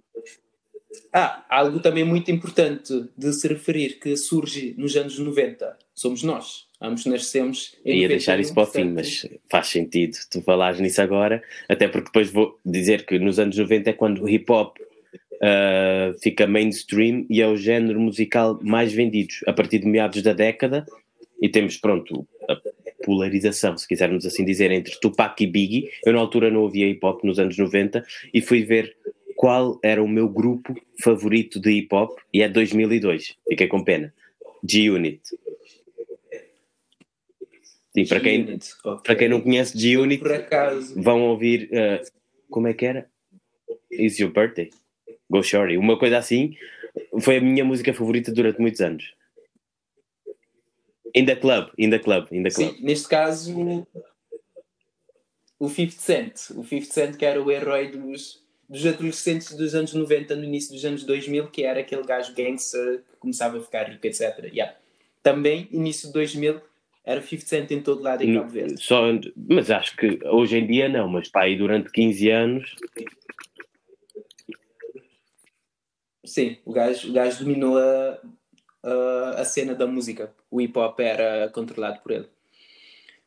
Ah, 1.11 1.45
algo 1.49 1.79
também 1.79 2.03
muito 2.03 2.31
importante 2.31 3.05
de 3.17 3.33
se 3.33 3.47
referir 3.47 3.99
que 3.99 4.15
surge 4.15 4.73
nos 4.77 4.95
anos 4.95 5.17
90 5.17 5.77
somos 5.93 6.23
nós. 6.23 6.65
Ambos 6.81 7.05
nascemos 7.05 7.75
em 7.85 8.01
Ia 8.01 8.07
deixar 8.09 8.39
isso 8.39 8.53
para 8.53 8.63
o 8.63 8.65
fim, 8.65 8.85
mas 8.85 9.25
faz 9.49 9.67
sentido 9.67 10.17
tu 10.29 10.41
falares 10.41 10.79
nisso 10.79 11.01
agora, 11.01 11.41
até 11.69 11.87
porque 11.87 12.07
depois 12.07 12.29
vou 12.29 12.59
dizer 12.65 13.05
que 13.05 13.17
nos 13.19 13.39
anos 13.39 13.57
90 13.57 13.89
é 13.89 13.93
quando 13.93 14.23
o 14.23 14.29
hip 14.29 14.51
hop 14.51 14.77
uh, 15.33 16.19
fica 16.21 16.45
mainstream 16.45 17.25
e 17.29 17.41
é 17.41 17.47
o 17.47 17.55
género 17.55 17.99
musical 17.99 18.59
mais 18.61 18.91
vendido 18.91 19.33
a 19.47 19.53
partir 19.53 19.79
de 19.79 19.87
meados 19.87 20.21
da 20.21 20.33
década. 20.33 20.85
E 21.41 21.49
temos, 21.49 21.77
pronto, 21.77 22.25
a 22.49 22.57
polarização, 23.05 23.77
se 23.77 23.87
quisermos 23.87 24.25
assim 24.25 24.45
dizer, 24.45 24.71
entre 24.71 24.97
Tupac 24.99 25.41
e 25.43 25.47
Biggie. 25.47 25.89
Eu, 26.05 26.13
na 26.13 26.19
altura, 26.19 26.49
não 26.49 26.61
ouvia 26.61 26.87
hip 26.87 27.05
hop 27.05 27.23
nos 27.23 27.37
anos 27.37 27.57
90 27.57 28.03
e 28.33 28.41
fui 28.41 28.63
ver 28.63 28.95
qual 29.43 29.77
era 29.83 30.01
o 30.01 30.07
meu 30.07 30.29
grupo 30.29 30.73
favorito 31.01 31.59
de 31.59 31.69
hip 31.69 31.93
hop 31.93 32.17
e 32.33 32.41
é 32.41 32.47
2002. 32.47 33.37
Fiquei 33.49 33.67
com 33.67 33.83
pena. 33.83 34.13
G-Unit. 34.63 35.21
Sim, 37.93 38.07
para 38.07 38.21
quem, 38.21 38.57
okay. 38.85 39.03
para 39.03 39.15
quem 39.17 39.27
não 39.27 39.41
conhece 39.41 39.77
G-Unit, 39.77 40.23
vão 40.95 41.23
ouvir. 41.23 41.69
Uh, 41.73 42.09
como 42.49 42.69
é 42.69 42.73
que 42.73 42.85
era? 42.85 43.11
It's 43.91 44.17
Your 44.17 44.31
Birthday. 44.31 44.69
Go 45.29 45.43
Shorty. 45.43 45.75
Uma 45.75 45.99
coisa 45.99 46.19
assim. 46.19 46.55
Foi 47.19 47.35
a 47.35 47.41
minha 47.41 47.65
música 47.65 47.93
favorita 47.93 48.31
durante 48.31 48.61
muitos 48.61 48.79
anos. 48.79 49.13
In 51.13 51.25
the 51.25 51.35
Club. 51.35 51.69
In 51.77 51.89
the 51.89 51.99
Club. 51.99 52.27
In 52.31 52.43
the 52.43 52.49
club. 52.49 52.75
Sim, 52.75 52.81
neste 52.81 53.09
caso, 53.09 53.85
o 55.59 55.67
50 55.67 55.99
Cent. 55.99 56.33
O 56.51 56.63
50 56.63 56.93
Cent 56.93 57.17
que 57.17 57.25
era 57.25 57.43
o 57.43 57.51
herói 57.51 57.91
dos, 57.91 58.42
dos 58.73 58.87
adolescentes 58.87 59.55
dos 59.55 59.75
anos 59.75 59.93
90, 59.93 60.35
no 60.35 60.43
início 60.43 60.73
dos 60.73 60.83
anos 60.83 61.03
2000, 61.03 61.47
que 61.49 61.63
era 61.63 61.81
aquele 61.81 62.01
gajo 62.01 62.33
gangster 62.33 63.03
que 63.11 63.17
começava 63.19 63.59
a 63.59 63.61
ficar 63.61 63.83
rico, 63.83 64.07
etc. 64.07 64.51
Yeah. 64.51 64.75
Também, 65.21 65.67
início 65.71 66.07
de 66.07 66.13
2000 66.13 66.59
era 67.05 67.21
50 67.21 67.45
Cent 67.45 67.69
em 67.69 67.83
todo 67.83 68.01
lado 68.01 68.23
em 68.23 68.33
Cabo 68.33 68.49
Verde. 68.49 68.81
Só, 68.81 69.03
mas 69.35 69.69
acho 69.69 69.95
que 69.95 70.19
hoje 70.25 70.57
em 70.57 70.65
dia 70.65 70.89
não, 70.89 71.07
mas 71.07 71.29
pá, 71.29 71.43
aí 71.43 71.55
durante 71.55 71.91
15 71.91 72.29
anos. 72.31 72.75
Sim, 76.25 76.57
o 76.65 76.73
gajo, 76.73 77.11
o 77.11 77.13
gajo 77.13 77.43
dominou 77.43 77.77
a, 77.77 78.19
uh, 78.83 79.37
a 79.37 79.45
cena 79.45 79.75
da 79.75 79.85
música. 79.85 80.33
O 80.49 80.59
hip 80.59 80.75
hop 80.79 80.99
era 80.99 81.47
controlado 81.49 82.01
por 82.01 82.11
ele. 82.11 82.27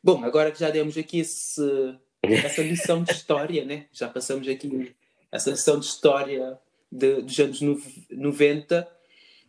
Bom, 0.03 0.25
agora 0.25 0.51
que 0.51 0.59
já 0.59 0.69
demos 0.69 0.97
aqui 0.97 1.19
esse, 1.19 1.61
essa 2.21 2.61
lição 2.61 3.01
de 3.01 3.13
história, 3.13 3.63
né? 3.63 3.85
já 3.93 4.09
passamos 4.09 4.45
aqui 4.49 4.93
essa 5.37 5.51
lição 5.51 5.79
de 5.79 5.85
história 5.85 6.57
de, 6.91 7.21
dos 7.21 7.39
anos 7.39 7.61
90, 8.11 8.87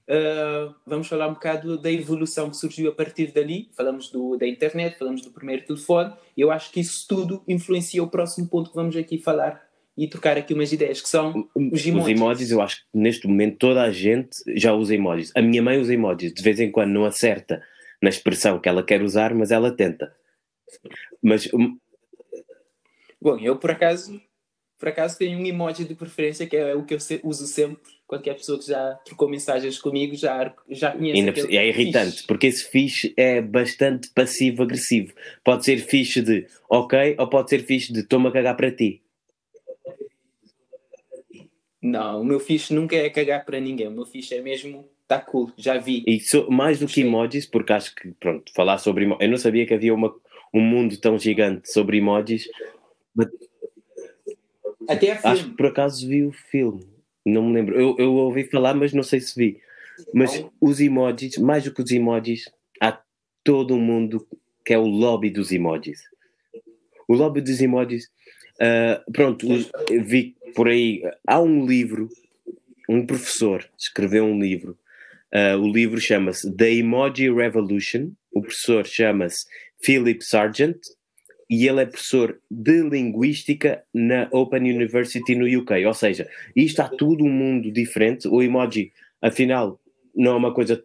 uh, 0.08 0.74
vamos 0.86 1.08
falar 1.08 1.28
um 1.28 1.34
bocado 1.34 1.76
da 1.78 1.90
evolução 1.90 2.50
que 2.50 2.56
surgiu 2.56 2.90
a 2.90 2.94
partir 2.94 3.32
dali. 3.32 3.68
Falamos 3.76 4.10
do, 4.10 4.36
da 4.36 4.46
internet, 4.46 4.96
falamos 4.98 5.22
do 5.22 5.30
primeiro 5.30 5.64
telefone. 5.66 6.12
Eu 6.36 6.50
acho 6.50 6.70
que 6.70 6.80
isso 6.80 7.06
tudo 7.08 7.42
influencia 7.48 8.02
o 8.02 8.08
próximo 8.08 8.48
ponto 8.48 8.70
que 8.70 8.76
vamos 8.76 8.96
aqui 8.96 9.18
falar 9.18 9.66
e 9.96 10.06
trocar 10.06 10.38
aqui 10.38 10.54
umas 10.54 10.72
ideias, 10.72 11.00
que 11.00 11.08
são 11.08 11.48
os 11.56 11.84
emojis. 11.84 12.04
Os 12.04 12.08
emojis, 12.08 12.50
eu 12.52 12.62
acho 12.62 12.76
que 12.76 12.82
neste 12.94 13.26
momento 13.26 13.56
toda 13.58 13.82
a 13.82 13.90
gente 13.90 14.38
já 14.56 14.72
usa 14.72 14.94
emojis. 14.94 15.32
A 15.34 15.42
minha 15.42 15.60
mãe 15.60 15.76
usa 15.76 15.92
emojis, 15.92 16.32
de 16.32 16.40
vez 16.40 16.60
em 16.60 16.70
quando 16.70 16.92
não 16.92 17.04
acerta 17.04 17.60
na 18.00 18.08
expressão 18.08 18.60
que 18.60 18.68
ela 18.68 18.84
quer 18.84 19.02
usar, 19.02 19.34
mas 19.34 19.50
ela 19.50 19.72
tenta. 19.72 20.14
Mas. 21.20 21.48
Bom, 23.20 23.36
eu 23.40 23.56
por 23.56 23.72
acaso, 23.72 24.20
por 24.78 24.88
acaso 24.88 25.18
tenho 25.18 25.38
um 25.38 25.44
emoji 25.44 25.84
de 25.84 25.94
preferência 25.94 26.46
que 26.46 26.56
é 26.56 26.74
o 26.74 26.84
que 26.84 26.94
eu 26.94 26.98
uso 27.24 27.46
sempre. 27.46 27.78
Qualquer 28.06 28.34
pessoa 28.34 28.58
que 28.58 28.66
já 28.66 28.94
trocou 29.04 29.28
mensagens 29.28 29.78
comigo 29.78 30.14
já, 30.14 30.54
já 30.70 30.92
conhece. 30.92 31.46
E 31.50 31.58
é 31.58 31.68
irritante, 31.68 32.12
fixe. 32.12 32.26
porque 32.26 32.46
esse 32.46 32.64
fixe 32.70 33.14
é 33.16 33.42
bastante 33.42 34.08
passivo-agressivo. 34.14 35.12
Pode 35.44 35.64
ser 35.64 35.78
fixe 35.78 36.22
de 36.22 36.46
ok, 36.70 37.16
ou 37.18 37.28
pode 37.28 37.50
ser 37.50 37.64
fixe 37.64 37.92
de 37.92 38.00
estou-me 38.00 38.28
a 38.28 38.30
cagar 38.30 38.56
para 38.56 38.70
ti. 38.70 39.02
Não, 41.82 42.22
o 42.22 42.24
meu 42.24 42.40
fixe 42.40 42.72
nunca 42.72 42.96
é 42.96 43.10
cagar 43.10 43.44
para 43.44 43.60
ninguém. 43.60 43.88
O 43.88 43.92
meu 43.92 44.06
fixe 44.06 44.34
é 44.34 44.40
mesmo 44.40 44.88
tá 45.06 45.18
cool, 45.18 45.50
já 45.56 45.78
vi. 45.78 46.04
E 46.06 46.20
so, 46.20 46.50
mais 46.50 46.78
do 46.78 46.86
que 46.86 47.00
emojis, 47.00 47.46
porque 47.46 47.72
acho 47.72 47.94
que, 47.94 48.12
pronto, 48.12 48.52
falar 48.54 48.78
sobre 48.78 49.04
emojis. 49.04 49.22
Eu 49.22 49.30
não 49.30 49.38
sabia 49.38 49.66
que 49.66 49.74
havia 49.74 49.94
uma, 49.94 50.14
um 50.52 50.60
mundo 50.60 50.96
tão 50.98 51.18
gigante 51.18 51.72
sobre 51.72 51.96
emojis. 51.96 52.46
Até 54.88 55.12
a 55.12 55.16
filme. 55.16 55.36
Acho 55.36 55.50
que 55.50 55.56
por 55.56 55.66
acaso 55.66 56.08
vi 56.08 56.24
o 56.24 56.32
filme. 56.32 56.88
Não 57.24 57.46
me 57.46 57.54
lembro. 57.54 57.78
Eu, 57.78 57.94
eu 57.98 58.14
ouvi 58.14 58.44
falar, 58.44 58.74
mas 58.74 58.92
não 58.92 59.02
sei 59.02 59.20
se 59.20 59.38
vi. 59.38 59.60
Mas 60.14 60.40
não. 60.40 60.52
os 60.60 60.80
emojis, 60.80 61.36
mais 61.36 61.64
do 61.64 61.74
que 61.74 61.82
os 61.82 61.90
emojis, 61.90 62.44
há 62.80 62.98
todo 63.44 63.74
um 63.74 63.80
mundo 63.80 64.26
que 64.64 64.72
é 64.72 64.78
o 64.78 64.86
lobby 64.86 65.30
dos 65.30 65.52
emojis. 65.52 66.00
O 67.06 67.14
lobby 67.14 67.40
dos 67.40 67.60
emojis. 67.60 68.06
Uh, 68.54 69.12
pronto, 69.12 69.46
vi 70.04 70.36
por 70.54 70.68
aí. 70.68 71.02
Há 71.26 71.40
um 71.40 71.66
livro, 71.66 72.08
um 72.88 73.04
professor 73.06 73.68
escreveu 73.76 74.24
um 74.24 74.40
livro. 74.40 74.78
Uh, 75.32 75.58
o 75.58 75.70
livro 75.70 76.00
chama-se 76.00 76.50
The 76.54 76.72
Emoji 76.74 77.30
Revolution. 77.30 78.10
O 78.32 78.40
professor 78.40 78.86
chama-se 78.86 79.46
Philip 79.82 80.24
Sargent 80.24 80.78
e 81.48 81.66
ele 81.66 81.82
é 81.82 81.86
professor 81.86 82.38
de 82.50 82.82
linguística 82.82 83.82
na 83.94 84.28
Open 84.32 84.70
University 84.70 85.34
no 85.34 85.46
UK. 85.60 85.84
Ou 85.86 85.94
seja, 85.94 86.28
isto 86.54 86.80
há 86.80 86.88
tudo 86.88 87.24
um 87.24 87.30
mundo 87.30 87.72
diferente. 87.72 88.28
O 88.28 88.42
emoji, 88.42 88.92
afinal, 89.22 89.80
não 90.14 90.32
é 90.32 90.36
uma 90.36 90.52
coisa 90.52 90.82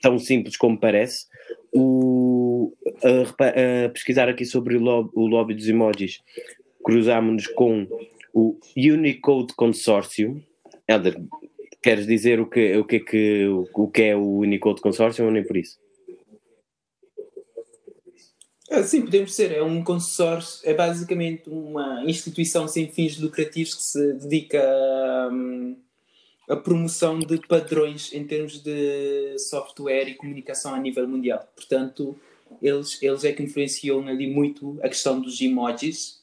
tão 0.00 0.18
simples 0.18 0.56
como 0.56 0.78
parece. 0.78 1.26
O, 1.72 2.72
a, 3.04 3.84
a 3.84 3.88
pesquisar 3.90 4.28
aqui 4.28 4.44
sobre 4.44 4.76
o 4.76 4.80
lobby, 4.80 5.10
o 5.14 5.26
lobby 5.26 5.54
dos 5.54 5.68
emojis, 5.68 6.22
cruzámos-nos 6.82 7.46
com 7.48 7.86
o 8.32 8.58
Unicode 8.76 9.54
Consortium. 9.54 10.40
Helder, 10.88 11.20
queres 11.82 12.06
dizer 12.06 12.40
o 12.40 12.46
que, 12.46 12.76
o 12.76 12.84
que, 12.84 12.96
é, 12.96 13.00
que, 13.00 13.46
o 13.74 13.88
que 13.88 14.02
é 14.02 14.16
o 14.16 14.38
Unicode 14.38 14.80
Consortium 14.80 15.26
ou 15.26 15.30
nem 15.30 15.44
por 15.44 15.58
isso? 15.58 15.78
Ah, 18.70 18.84
sim, 18.84 19.02
podemos 19.02 19.34
ser. 19.34 19.50
É 19.50 19.62
um 19.62 19.82
consórcio, 19.82 20.60
é 20.68 20.72
basicamente 20.72 21.50
uma 21.50 22.04
instituição 22.04 22.68
sem 22.68 22.88
fins 22.88 23.18
lucrativos 23.18 23.74
que 23.74 23.82
se 23.82 24.12
dedica 24.14 24.62
a, 24.62 25.30
a 26.54 26.56
promoção 26.56 27.18
de 27.18 27.38
padrões 27.48 28.12
em 28.12 28.24
termos 28.24 28.62
de 28.62 29.36
software 29.38 30.08
e 30.08 30.14
comunicação 30.14 30.72
a 30.72 30.78
nível 30.78 31.08
mundial. 31.08 31.46
Portanto, 31.56 32.16
eles, 32.62 33.02
eles 33.02 33.24
é 33.24 33.32
que 33.32 33.42
influenciam 33.42 34.06
ali 34.06 34.28
muito 34.28 34.78
a 34.82 34.88
questão 34.88 35.20
dos 35.20 35.40
emojis 35.40 36.20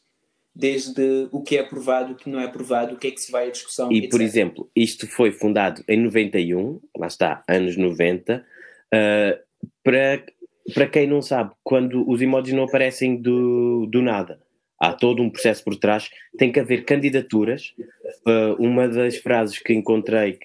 desde 0.55 1.27
o 1.31 1.41
que 1.43 1.55
é 1.55 1.59
aprovado, 1.59 2.13
o 2.13 2.15
que 2.15 2.29
não 2.29 2.39
é 2.39 2.45
aprovado, 2.45 2.95
o 2.95 2.97
que 2.97 3.07
é 3.07 3.11
que 3.11 3.21
se 3.21 3.31
vai 3.31 3.47
à 3.47 3.51
discussão. 3.51 3.91
E, 3.91 3.99
etc. 3.99 4.09
por 4.09 4.21
exemplo, 4.21 4.71
isto 4.75 5.05
foi 5.05 5.31
fundado 5.31 5.83
em 5.87 6.01
91, 6.01 6.81
lá 6.97 7.05
está, 7.05 7.43
anos 7.47 7.77
90, 7.77 8.43
uh, 8.43 9.67
para, 9.83 10.25
para 10.73 10.87
quem 10.87 11.07
não 11.07 11.21
sabe, 11.21 11.53
quando 11.63 12.09
os 12.09 12.21
emojis 12.21 12.53
não 12.53 12.63
aparecem 12.63 13.15
do, 13.15 13.85
do 13.87 14.01
nada, 14.01 14.39
há 14.79 14.93
todo 14.93 15.21
um 15.21 15.29
processo 15.29 15.63
por 15.63 15.75
trás, 15.75 16.09
tem 16.37 16.51
que 16.51 16.59
haver 16.59 16.85
candidaturas. 16.85 17.73
Uh, 18.25 18.55
uma 18.59 18.87
das 18.87 19.17
frases 19.17 19.59
que 19.59 19.73
encontrei, 19.73 20.39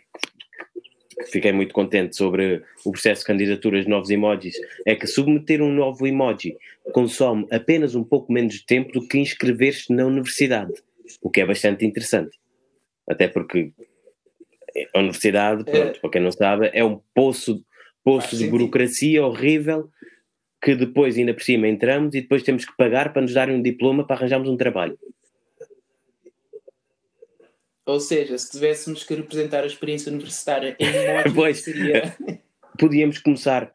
fiquei 1.31 1.53
muito 1.53 1.75
contente 1.75 2.17
sobre 2.17 2.63
o 2.85 2.93
processo 2.93 3.23
de 3.23 3.27
candidaturas 3.27 3.85
de 3.85 3.91
novos 3.91 4.11
emojis, 4.11 4.57
é 4.87 4.95
que 4.95 5.07
submeter 5.07 5.61
um 5.61 5.73
novo 5.73 6.07
emoji 6.07 6.57
consome 6.93 7.47
apenas 7.51 7.95
um 7.95 8.05
pouco 8.05 8.33
menos 8.33 8.55
de 8.55 8.67
tempo 8.67 8.93
do 8.93 9.07
que 9.07 9.19
inscrever-se 9.19 9.93
na 9.93 10.07
universidade, 10.07 10.73
o 11.21 11.31
que 11.31 11.41
é 11.41 11.47
bastante 11.47 11.85
interessante. 11.85 12.39
Até 13.09 13.29
porque 13.29 13.73
a 14.95 14.99
universidade, 15.01 15.65
pronto, 15.65 15.97
é. 15.97 16.01
para 16.01 16.11
quem 16.11 16.23
não 16.23 16.33
sabe, 16.33 16.71
é 16.73 16.85
um 16.85 17.01
poço, 17.15 17.65
poço 18.05 18.37
de 18.37 18.47
burocracia 18.47 19.25
horrível 19.25 19.91
que 20.63 20.77
depois 20.77 21.19
ainda 21.19 21.35
por 21.35 21.43
cima 21.43 21.67
entramos 21.67 22.15
e 22.15 22.21
depois 22.21 22.45
temos 22.45 22.65
que 22.65 22.77
pagar 22.77 23.13
para 23.13 23.23
nos 23.23 23.35
darem 23.35 23.57
um 23.57 23.63
diploma 23.63 24.07
para 24.07 24.17
arranjarmos 24.17 24.49
um 24.49 24.57
trabalho. 24.57 24.97
Ou 27.85 27.99
seja, 27.99 28.39
se 28.39 28.53
tivéssemos 28.53 29.03
que 29.03 29.13
representar 29.13 29.65
a 29.65 29.67
experiência 29.67 30.13
universitária 30.13 30.77
em 30.79 30.87
pois, 31.35 31.63
seria... 31.63 32.17
podíamos 32.79 33.19
começar 33.19 33.73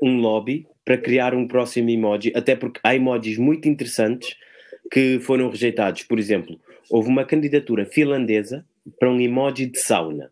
um 0.00 0.20
lobby 0.20 0.66
para 0.84 0.98
criar 0.98 1.34
um 1.34 1.48
próximo 1.48 1.88
emoji, 1.88 2.30
até 2.36 2.54
porque 2.54 2.80
há 2.84 2.94
emojis 2.94 3.38
muito 3.38 3.66
interessantes 3.66 4.36
que 4.92 5.18
foram 5.20 5.48
rejeitados. 5.48 6.02
Por 6.02 6.18
exemplo, 6.18 6.60
houve 6.90 7.08
uma 7.08 7.24
candidatura 7.24 7.86
finlandesa 7.86 8.66
para 9.00 9.10
um 9.10 9.18
emoji 9.18 9.64
de 9.66 9.78
sauna. 9.80 10.30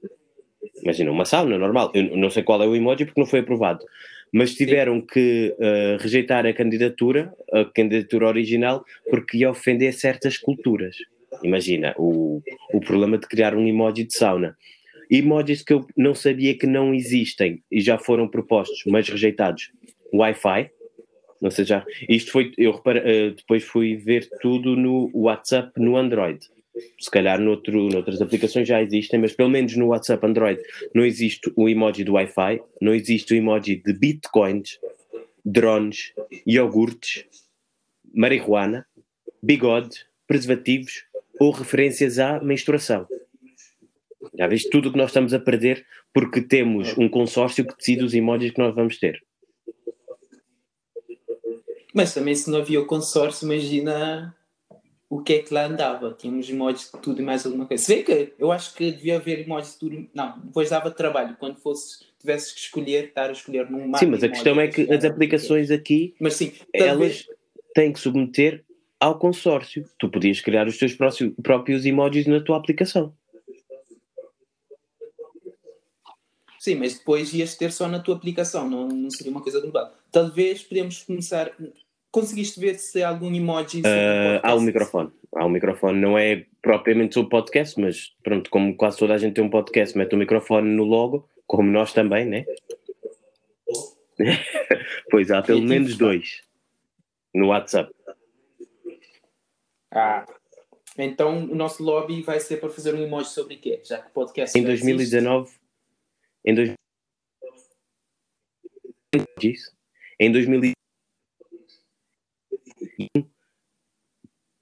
Imagina, 0.82 1.10
uma 1.10 1.24
sauna 1.24 1.56
normal. 1.56 1.90
Eu 1.94 2.14
não 2.14 2.28
sei 2.28 2.42
qual 2.42 2.62
é 2.62 2.66
o 2.66 2.76
emoji 2.76 3.06
porque 3.06 3.20
não 3.20 3.26
foi 3.26 3.40
aprovado. 3.40 3.82
Mas 4.32 4.54
tiveram 4.54 5.00
Sim. 5.00 5.06
que 5.06 5.54
uh, 5.58 6.02
rejeitar 6.02 6.46
a 6.46 6.52
candidatura, 6.52 7.34
a 7.52 7.64
candidatura 7.66 8.26
original, 8.28 8.84
porque 9.10 9.38
ia 9.38 9.50
ofender 9.50 9.92
certas 9.92 10.38
culturas. 10.38 10.96
Imagina 11.42 11.94
o, 11.98 12.42
o 12.72 12.80
problema 12.80 13.18
de 13.18 13.26
criar 13.26 13.54
um 13.54 13.66
emoji 13.66 14.04
de 14.04 14.14
sauna. 14.14 14.56
Emojis 15.10 15.62
que 15.62 15.74
eu 15.74 15.86
não 15.96 16.14
sabia 16.14 16.56
que 16.56 16.66
não 16.66 16.94
existem 16.94 17.62
e 17.70 17.80
já 17.80 17.98
foram 17.98 18.26
propostos, 18.26 18.82
mas 18.86 19.08
rejeitados. 19.08 19.70
Wi-Fi, 20.14 20.70
não 21.40 21.50
sei 21.50 21.64
já. 21.64 21.84
Isto 22.08 22.32
foi, 22.32 22.52
eu 22.56 22.70
uh, 22.70 23.34
depois 23.36 23.64
fui 23.64 23.96
ver 23.96 24.28
tudo 24.40 24.76
no 24.76 25.10
WhatsApp 25.12 25.72
no 25.76 25.96
Android. 25.96 26.38
Se 26.98 27.10
calhar 27.10 27.40
noutro, 27.40 27.88
noutras 27.88 28.22
aplicações 28.22 28.66
já 28.66 28.82
existem, 28.82 29.20
mas 29.20 29.32
pelo 29.32 29.50
menos 29.50 29.76
no 29.76 29.88
WhatsApp 29.88 30.26
Android 30.26 30.60
não 30.94 31.04
existe 31.04 31.52
o 31.54 31.68
emoji 31.68 32.02
do 32.02 32.14
Wi-Fi, 32.14 32.62
não 32.80 32.94
existe 32.94 33.34
o 33.34 33.36
emoji 33.36 33.76
de 33.76 33.92
bitcoins, 33.92 34.78
drones, 35.44 36.12
iogurtes, 36.46 37.24
marihuana, 38.14 38.86
bigode, 39.42 40.06
preservativos, 40.26 41.04
ou 41.38 41.50
referências 41.50 42.18
à 42.18 42.40
menstruação. 42.40 43.06
Já 44.38 44.46
viste 44.46 44.70
tudo 44.70 44.88
o 44.88 44.92
que 44.92 44.98
nós 44.98 45.10
estamos 45.10 45.34
a 45.34 45.40
perder 45.40 45.84
porque 46.12 46.40
temos 46.40 46.96
um 46.96 47.08
consórcio 47.08 47.66
que 47.66 47.76
decide 47.76 48.04
os 48.04 48.14
emojis 48.14 48.52
que 48.52 48.58
nós 48.58 48.74
vamos 48.74 48.98
ter. 48.98 49.22
Mas 51.92 52.14
também 52.14 52.34
se 52.34 52.50
não 52.50 52.58
havia 52.58 52.80
o 52.80 52.86
consórcio, 52.86 53.44
imagina 53.44 54.34
o 55.12 55.20
que 55.20 55.34
é 55.34 55.42
que 55.42 55.52
lá 55.52 55.66
andava. 55.66 56.16
Tínhamos 56.18 56.48
emojis 56.48 56.90
de 56.90 56.98
tudo 57.02 57.20
e 57.20 57.22
mais 57.22 57.44
alguma 57.44 57.66
coisa. 57.66 57.84
Se 57.84 57.94
vê 57.94 58.02
que 58.02 58.32
eu 58.38 58.50
acho 58.50 58.74
que 58.74 58.90
devia 58.90 59.16
haver 59.16 59.40
emojis 59.40 59.74
de 59.74 59.78
tudo. 59.78 60.08
Não, 60.14 60.38
depois 60.38 60.70
dava 60.70 60.90
trabalho. 60.90 61.36
Quando 61.38 61.58
fosse, 61.58 62.06
tivesses 62.18 62.52
que 62.52 62.60
escolher, 62.60 63.08
estar 63.08 63.28
a 63.28 63.32
escolher 63.32 63.70
num 63.70 63.94
Sim, 63.94 64.06
mas 64.06 64.24
a 64.24 64.28
questão 64.30 64.58
é 64.58 64.68
que 64.68 64.90
as 64.90 65.04
aplicações 65.04 65.70
aqui, 65.70 66.14
mas, 66.18 66.36
sim, 66.36 66.54
elas 66.72 67.26
têm 67.74 67.92
que 67.92 68.00
submeter 68.00 68.64
ao 68.98 69.18
consórcio. 69.18 69.84
Tu 69.98 70.08
podias 70.08 70.40
criar 70.40 70.66
os 70.66 70.78
teus 70.78 70.96
próprios 71.42 71.84
emojis 71.84 72.26
na 72.26 72.40
tua 72.40 72.56
aplicação. 72.56 73.14
Sim, 76.58 76.76
mas 76.76 76.96
depois 76.96 77.34
ias 77.34 77.54
ter 77.54 77.70
só 77.70 77.86
na 77.86 78.00
tua 78.00 78.16
aplicação, 78.16 78.70
não, 78.70 78.88
não 78.88 79.10
seria 79.10 79.30
uma 79.30 79.42
coisa 79.42 79.60
global. 79.60 79.92
Talvez 80.10 80.62
podemos 80.62 81.02
começar. 81.02 81.54
Conseguiste 82.12 82.60
ver 82.60 82.78
se 82.78 83.02
há 83.02 83.08
algum 83.08 83.34
emoji? 83.34 83.80
Uh, 83.80 84.38
há 84.42 84.54
um 84.54 84.60
microfone. 84.60 85.10
Há 85.34 85.46
um 85.46 85.48
microfone, 85.48 85.98
não 85.98 86.18
é 86.18 86.44
propriamente 86.60 87.14
sobre 87.14 87.30
podcast, 87.30 87.80
mas 87.80 88.14
pronto, 88.22 88.50
como 88.50 88.76
quase 88.76 88.98
toda 88.98 89.14
a 89.14 89.18
gente 89.18 89.32
tem 89.32 89.42
um 89.42 89.48
podcast, 89.48 89.96
mete 89.96 90.12
o 90.12 90.16
um 90.16 90.18
microfone 90.18 90.68
no 90.68 90.84
logo, 90.84 91.26
como 91.46 91.70
nós 91.70 91.94
também, 91.94 92.26
né? 92.26 92.44
pois 95.10 95.30
há 95.30 95.40
pelo 95.40 95.62
menos 95.62 95.96
dois 95.96 96.42
no 97.34 97.48
WhatsApp. 97.48 97.90
Ah, 99.90 100.26
então 100.98 101.44
o 101.44 101.54
nosso 101.54 101.82
lobby 101.82 102.20
vai 102.20 102.40
ser 102.40 102.58
para 102.58 102.68
fazer 102.68 102.94
um 102.94 103.02
emoji 103.02 103.30
sobre 103.30 103.54
o 103.54 103.58
quê? 103.58 103.80
Já 103.84 103.98
que 103.98 104.08
o 104.08 104.12
podcast. 104.12 104.58
Em 104.58 104.62
2019. 104.62 105.50
Em 106.44 106.54
dois... 106.54 106.74
Em 110.20 110.30
2019. 110.30 110.81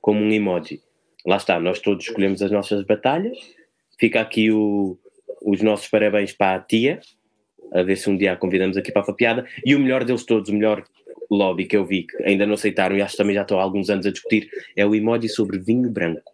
como 0.00 0.20
um 0.20 0.32
emoji 0.32 0.80
lá 1.28 1.36
está, 1.36 1.60
nós 1.60 1.78
todos 1.78 2.06
escolhemos 2.06 2.40
as 2.42 2.50
nossas 2.50 2.82
batalhas. 2.84 3.38
Fica 3.98 4.20
aqui 4.20 4.50
o, 4.50 4.98
os 5.42 5.60
nossos 5.60 5.86
parabéns 5.86 6.32
para 6.32 6.56
a 6.56 6.58
tia, 6.58 7.00
a 7.72 7.82
ver 7.82 7.96
se 7.96 8.08
um 8.08 8.16
dia 8.16 8.32
a 8.32 8.36
convidamos 8.36 8.78
aqui 8.78 8.90
para 8.90 9.02
a 9.02 9.06
papiada. 9.06 9.46
E 9.64 9.74
o 9.74 9.78
melhor 9.78 10.04
deles 10.04 10.24
todos, 10.24 10.48
o 10.48 10.54
melhor 10.54 10.84
lobby 11.30 11.66
que 11.66 11.76
eu 11.76 11.84
vi, 11.84 12.04
que 12.04 12.22
ainda 12.22 12.46
não 12.46 12.54
aceitaram 12.54 12.96
e 12.96 13.02
acho 13.02 13.12
que 13.12 13.18
também 13.18 13.34
já 13.34 13.42
estou 13.42 13.58
há 13.58 13.62
alguns 13.62 13.90
anos 13.90 14.06
a 14.06 14.10
discutir, 14.10 14.48
é 14.74 14.86
o 14.86 14.94
emoji 14.94 15.28
sobre 15.28 15.58
vinho 15.58 15.90
branco. 15.90 16.32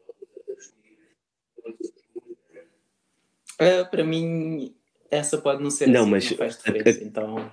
Uh, 3.54 3.88
para 3.90 4.04
mim, 4.04 4.74
essa 5.10 5.38
pode 5.38 5.62
não 5.62 5.70
ser 5.70 5.88
não, 5.88 6.02
assim, 6.02 6.10
mas 6.10 6.30
não 6.30 6.36
faz 6.36 6.56
diferença, 6.56 6.90
a, 6.90 7.02
a, 7.02 7.06
então... 7.06 7.50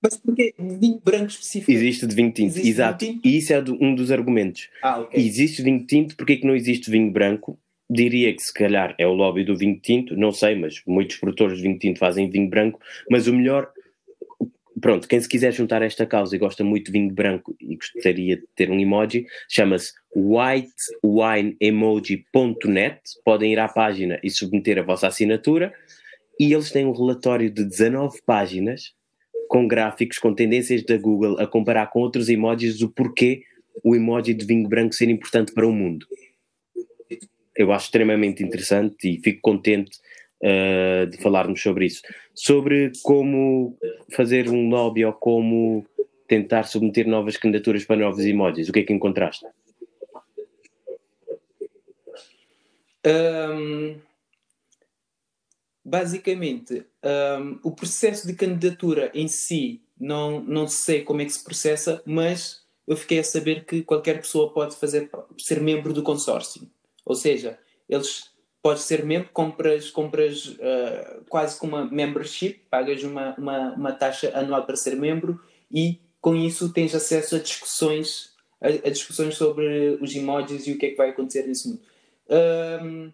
Mas 0.00 0.16
porque 0.16 0.54
vinho 0.58 1.00
branco 1.04 1.26
específico? 1.26 1.72
Existe 1.72 2.06
de 2.06 2.14
vinho 2.14 2.30
tinto, 2.30 2.50
existe 2.50 2.68
exato. 2.68 3.04
Vinho 3.04 3.14
tinto? 3.16 3.26
E 3.26 3.36
isso 3.36 3.52
é 3.52 3.64
um 3.80 3.94
dos 3.94 4.12
argumentos. 4.12 4.68
Ah, 4.80 5.00
okay. 5.00 5.26
Existe 5.26 5.60
vinho 5.60 5.84
tinto, 5.84 6.16
porque 6.16 6.34
é 6.34 6.36
que 6.36 6.46
não 6.46 6.54
existe 6.54 6.90
vinho 6.90 7.10
branco? 7.10 7.58
Diria 7.90 8.32
que 8.32 8.42
se 8.42 8.54
calhar 8.54 8.94
é 8.96 9.06
o 9.06 9.12
lobby 9.12 9.44
do 9.44 9.56
vinho 9.56 9.78
tinto, 9.80 10.16
não 10.16 10.30
sei, 10.30 10.54
mas 10.54 10.80
muitos 10.86 11.16
produtores 11.16 11.56
de 11.56 11.62
vinho 11.62 11.78
tinto 11.78 11.98
fazem 11.98 12.30
vinho 12.30 12.48
branco, 12.48 12.78
mas 13.10 13.26
o 13.26 13.34
melhor, 13.34 13.72
pronto, 14.80 15.08
quem 15.08 15.20
se 15.20 15.28
quiser 15.28 15.52
juntar 15.52 15.82
a 15.82 15.86
esta 15.86 16.06
causa 16.06 16.34
e 16.34 16.38
gosta 16.38 16.64
muito 16.64 16.86
de 16.86 16.92
vinho 16.92 17.12
branco 17.12 17.54
e 17.60 17.76
gostaria 17.76 18.36
de 18.36 18.46
ter 18.54 18.70
um 18.70 18.78
emoji, 18.78 19.26
chama-se 19.48 19.92
whitewineemoji.net, 20.14 23.00
podem 23.24 23.52
ir 23.52 23.58
à 23.58 23.68
página 23.68 24.20
e 24.22 24.30
submeter 24.30 24.78
a 24.78 24.82
vossa 24.82 25.06
assinatura, 25.06 25.72
e 26.38 26.52
eles 26.52 26.70
têm 26.70 26.86
um 26.86 26.92
relatório 26.92 27.50
de 27.50 27.64
19 27.64 28.20
páginas 28.24 28.92
com 29.48 29.66
gráficos, 29.66 30.18
com 30.18 30.34
tendências 30.34 30.84
da 30.84 30.96
Google 30.96 31.40
a 31.40 31.46
comparar 31.46 31.86
com 31.86 32.00
outros 32.00 32.28
emojis 32.28 32.82
o 32.82 32.88
porquê 32.88 33.42
o 33.82 33.96
emoji 33.96 34.34
de 34.34 34.44
vinho 34.44 34.68
branco 34.68 34.94
ser 34.94 35.08
importante 35.08 35.52
para 35.52 35.66
o 35.66 35.72
mundo. 35.72 36.06
Eu 37.56 37.72
acho 37.72 37.86
extremamente 37.86 38.42
interessante 38.42 39.08
e 39.08 39.20
fico 39.20 39.40
contente 39.40 39.98
uh, 40.42 41.06
de 41.06 41.18
falarmos 41.18 41.62
sobre 41.62 41.86
isso. 41.86 42.02
Sobre 42.34 42.92
como 43.02 43.76
fazer 44.14 44.48
um 44.48 44.68
lobby 44.68 45.04
ou 45.04 45.12
como 45.12 45.86
tentar 46.26 46.64
submeter 46.64 47.08
novas 47.08 47.36
candidaturas 47.36 47.84
para 47.84 47.96
novos 47.96 48.24
emojis. 48.24 48.68
O 48.68 48.72
que 48.72 48.80
é 48.80 48.82
que 48.82 48.92
encontraste? 48.92 49.46
Um, 53.06 53.98
basicamente, 55.82 56.84
um, 57.02 57.58
o 57.62 57.72
processo 57.72 58.26
de 58.26 58.34
candidatura 58.34 59.10
em 59.14 59.26
si, 59.26 59.80
não, 59.98 60.40
não 60.40 60.68
sei 60.68 61.02
como 61.02 61.22
é 61.22 61.24
que 61.24 61.32
se 61.32 61.42
processa, 61.42 62.02
mas 62.04 62.62
eu 62.86 62.96
fiquei 62.96 63.18
a 63.18 63.24
saber 63.24 63.64
que 63.64 63.82
qualquer 63.82 64.20
pessoa 64.20 64.52
pode 64.52 64.76
fazer, 64.76 65.10
ser 65.38 65.60
membro 65.60 65.92
do 65.92 66.02
consórcio. 66.02 66.70
Ou 67.04 67.14
seja, 67.14 67.58
eles 67.88 68.30
pode 68.62 68.80
ser 68.80 69.04
membro, 69.04 69.30
compras, 69.32 69.90
compras 69.90 70.46
uh, 70.46 71.24
quase 71.28 71.58
como 71.58 71.76
uma 71.76 71.84
membership, 71.90 72.60
pagas 72.70 73.02
uma, 73.02 73.34
uma, 73.36 73.74
uma 73.74 73.92
taxa 73.92 74.32
anual 74.36 74.64
para 74.66 74.76
ser 74.76 74.96
membro 74.96 75.40
e 75.70 76.00
com 76.20 76.34
isso 76.34 76.72
tens 76.72 76.94
acesso 76.94 77.36
a 77.36 77.38
discussões, 77.38 78.32
a, 78.60 78.68
a 78.68 78.90
discussões 78.90 79.36
sobre 79.36 79.98
os 80.00 80.14
emojis 80.14 80.66
e 80.66 80.72
o 80.72 80.78
que 80.78 80.86
é 80.86 80.90
que 80.90 80.96
vai 80.96 81.10
acontecer 81.10 81.46
nesse 81.46 81.68
mundo. 81.68 81.80
Um, 82.82 83.12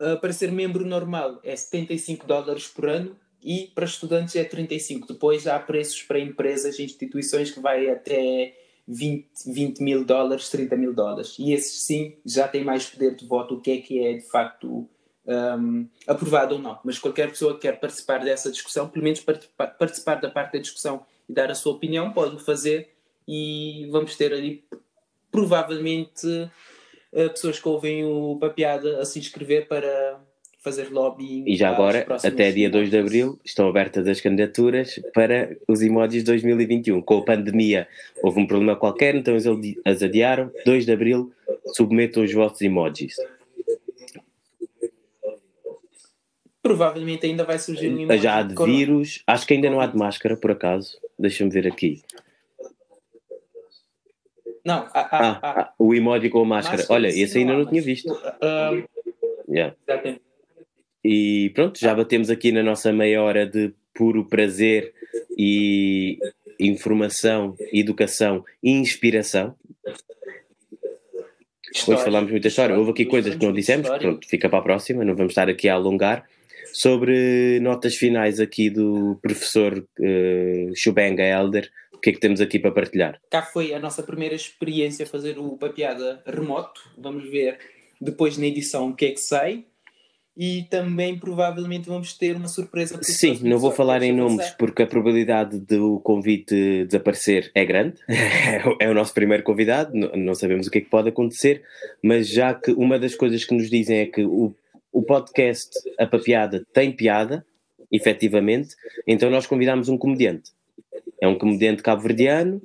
uh, 0.00 0.20
para 0.20 0.32
ser 0.32 0.52
membro 0.52 0.86
normal 0.86 1.40
é 1.42 1.54
75 1.54 2.26
dólares 2.26 2.68
por 2.68 2.88
ano 2.88 3.16
e 3.42 3.72
para 3.74 3.84
estudantes 3.84 4.36
é 4.36 4.44
35. 4.44 5.12
Depois 5.12 5.46
há 5.46 5.58
preços 5.58 6.02
para 6.02 6.20
empresas 6.20 6.78
e 6.78 6.84
instituições 6.84 7.50
que 7.50 7.60
vai 7.60 7.90
até 7.90 8.56
20, 8.86 9.28
20 9.46 9.80
mil 9.80 10.04
dólares, 10.04 10.48
30 10.48 10.76
mil 10.76 10.92
dólares. 10.92 11.36
E 11.38 11.52
esses 11.52 11.82
sim 11.84 12.16
já 12.24 12.48
têm 12.48 12.64
mais 12.64 12.86
poder 12.86 13.14
de 13.14 13.26
voto, 13.26 13.54
o 13.54 13.60
que 13.60 13.70
é 13.70 13.76
que 13.78 14.04
é 14.04 14.14
de 14.14 14.28
facto 14.28 14.88
um, 15.26 15.88
aprovado 16.06 16.56
ou 16.56 16.60
não. 16.60 16.78
Mas 16.84 16.98
qualquer 16.98 17.28
pessoa 17.30 17.54
que 17.54 17.60
quer 17.60 17.78
participar 17.78 18.18
dessa 18.24 18.50
discussão, 18.50 18.88
pelo 18.88 19.04
menos 19.04 19.20
participar 19.78 20.16
da 20.16 20.30
parte 20.30 20.54
da 20.54 20.58
discussão 20.58 21.04
e 21.28 21.32
dar 21.32 21.50
a 21.50 21.54
sua 21.54 21.72
opinião, 21.72 22.12
pode 22.12 22.42
fazer 22.44 22.90
e 23.26 23.88
vamos 23.90 24.16
ter 24.16 24.32
ali 24.32 24.64
provavelmente 25.30 26.26
pessoas 27.12 27.58
que 27.58 27.68
ouvem 27.68 28.04
o 28.04 28.36
Papiada 28.40 29.00
a 29.00 29.04
se 29.04 29.18
inscrever 29.18 29.68
para 29.68 30.20
fazer 30.62 30.90
lobbying. 30.90 31.44
E 31.46 31.56
já 31.56 31.70
agora, 31.70 32.06
até 32.24 32.52
dia 32.52 32.70
2 32.70 32.88
de 32.88 32.96
abril, 32.96 33.38
estão 33.44 33.68
abertas 33.68 34.06
as 34.06 34.20
candidaturas 34.20 35.00
para 35.12 35.56
os 35.68 35.82
emojis 35.82 36.22
2021. 36.22 37.02
Com 37.02 37.18
a 37.18 37.24
pandemia 37.24 37.88
houve 38.22 38.40
um 38.40 38.46
problema 38.46 38.76
qualquer, 38.76 39.14
então 39.14 39.34
eles 39.34 39.46
as 39.84 40.02
adiaram. 40.02 40.50
2 40.64 40.86
de 40.86 40.92
abril, 40.92 41.32
submetam 41.74 42.22
os 42.22 42.32
vossos 42.32 42.60
emojis. 42.62 43.16
Provavelmente 46.62 47.26
ainda 47.26 47.42
vai 47.42 47.58
surgir 47.58 47.88
um 47.88 47.98
emoji. 47.98 48.22
Já 48.22 48.38
há 48.38 48.42
de 48.42 48.54
vírus, 48.54 49.22
acho 49.26 49.46
que 49.46 49.54
ainda 49.54 49.68
não 49.68 49.80
há 49.80 49.86
de 49.86 49.96
máscara, 49.96 50.36
por 50.36 50.52
acaso. 50.52 50.96
Deixa-me 51.18 51.50
ver 51.50 51.66
aqui. 51.66 52.02
Não, 54.64 54.86
a, 54.94 55.00
a, 55.00 55.08
ah, 55.10 55.38
a, 55.42 55.60
ah, 55.62 55.72
o 55.76 55.92
emoji 55.92 56.30
com 56.30 56.40
a 56.40 56.44
máscara. 56.44 56.78
máscara 56.78 56.94
Olha, 56.94 57.08
esse 57.08 57.38
ainda 57.38 57.54
não, 57.54 57.60
não 57.60 57.66
tinha 57.66 57.82
visto. 57.82 58.12
Uh, 58.12 58.86
yeah. 59.48 59.74
E 61.04 61.50
pronto, 61.54 61.78
já 61.78 61.94
batemos 61.94 62.30
aqui 62.30 62.52
na 62.52 62.62
nossa 62.62 62.92
meia 62.92 63.22
hora 63.22 63.46
de 63.46 63.72
puro 63.94 64.24
prazer 64.26 64.92
e 65.36 66.18
informação, 66.58 67.56
educação 67.72 68.44
e 68.62 68.70
inspiração. 68.70 69.54
História, 71.74 71.96
Hoje 71.96 72.04
falámos 72.04 72.30
muita 72.30 72.48
história. 72.48 72.78
Houve 72.78 72.90
aqui 72.90 73.06
coisas 73.06 73.34
que 73.34 73.44
não 73.44 73.52
dissemos, 73.52 73.88
pronto, 73.88 74.28
fica 74.28 74.48
para 74.48 74.58
a 74.58 74.62
próxima, 74.62 75.04
não 75.04 75.16
vamos 75.16 75.32
estar 75.32 75.48
aqui 75.48 75.68
a 75.68 75.74
alongar. 75.74 76.24
Sobre 76.72 77.60
notas 77.60 77.96
finais 77.96 78.40
aqui 78.40 78.70
do 78.70 79.18
professor 79.20 79.78
uh, 79.78 80.72
Chubenga 80.74 81.22
Elder, 81.22 81.70
que 82.02 82.10
é 82.10 82.12
que 82.12 82.18
temos 82.18 82.40
aqui 82.40 82.58
para 82.58 82.72
partilhar? 82.72 83.20
Cá 83.30 83.42
foi 83.42 83.72
a 83.72 83.78
nossa 83.78 84.02
primeira 84.02 84.34
experiência 84.34 85.04
a 85.04 85.08
fazer 85.08 85.38
o 85.38 85.56
papeada 85.56 86.20
remoto. 86.26 86.82
Vamos 86.98 87.30
ver 87.30 87.58
depois 88.00 88.36
na 88.36 88.46
edição 88.46 88.90
o 88.90 88.96
que 88.96 89.06
é 89.06 89.10
que 89.12 89.20
sai. 89.20 89.64
E 90.36 90.66
também 90.70 91.18
provavelmente 91.18 91.88
vamos 91.88 92.16
ter 92.16 92.36
uma 92.36 92.48
surpresa. 92.48 92.98
Sim, 93.02 93.38
não 93.42 93.58
vou 93.58 93.70
falar 93.70 94.02
em 94.02 94.12
nomes 94.12 94.50
porque 94.58 94.82
a 94.82 94.86
probabilidade 94.86 95.58
do 95.58 96.00
convite 96.00 96.84
desaparecer 96.86 97.50
é 97.54 97.64
grande. 97.64 97.96
é 98.80 98.88
o 98.88 98.94
nosso 98.94 99.12
primeiro 99.12 99.42
convidado, 99.42 99.92
não 99.94 100.34
sabemos 100.34 100.66
o 100.66 100.70
que 100.70 100.78
é 100.78 100.80
que 100.80 100.90
pode 100.90 101.10
acontecer, 101.10 101.62
mas 102.02 102.28
já 102.28 102.54
que 102.54 102.72
uma 102.72 102.98
das 102.98 103.14
coisas 103.14 103.44
que 103.44 103.54
nos 103.54 103.68
dizem 103.68 103.98
é 103.98 104.06
que 104.06 104.24
o, 104.24 104.54
o 104.90 105.02
podcast 105.02 105.70
A 105.98 106.06
Papiada 106.06 106.66
tem 106.72 106.92
piada, 106.92 107.44
efetivamente, 107.90 108.74
então 109.06 109.30
nós 109.30 109.46
convidámos 109.46 109.88
um 109.88 109.98
comediante. 109.98 110.50
É 111.20 111.28
um 111.28 111.36
comediante 111.36 111.82
cabo-verdiano, 111.82 112.60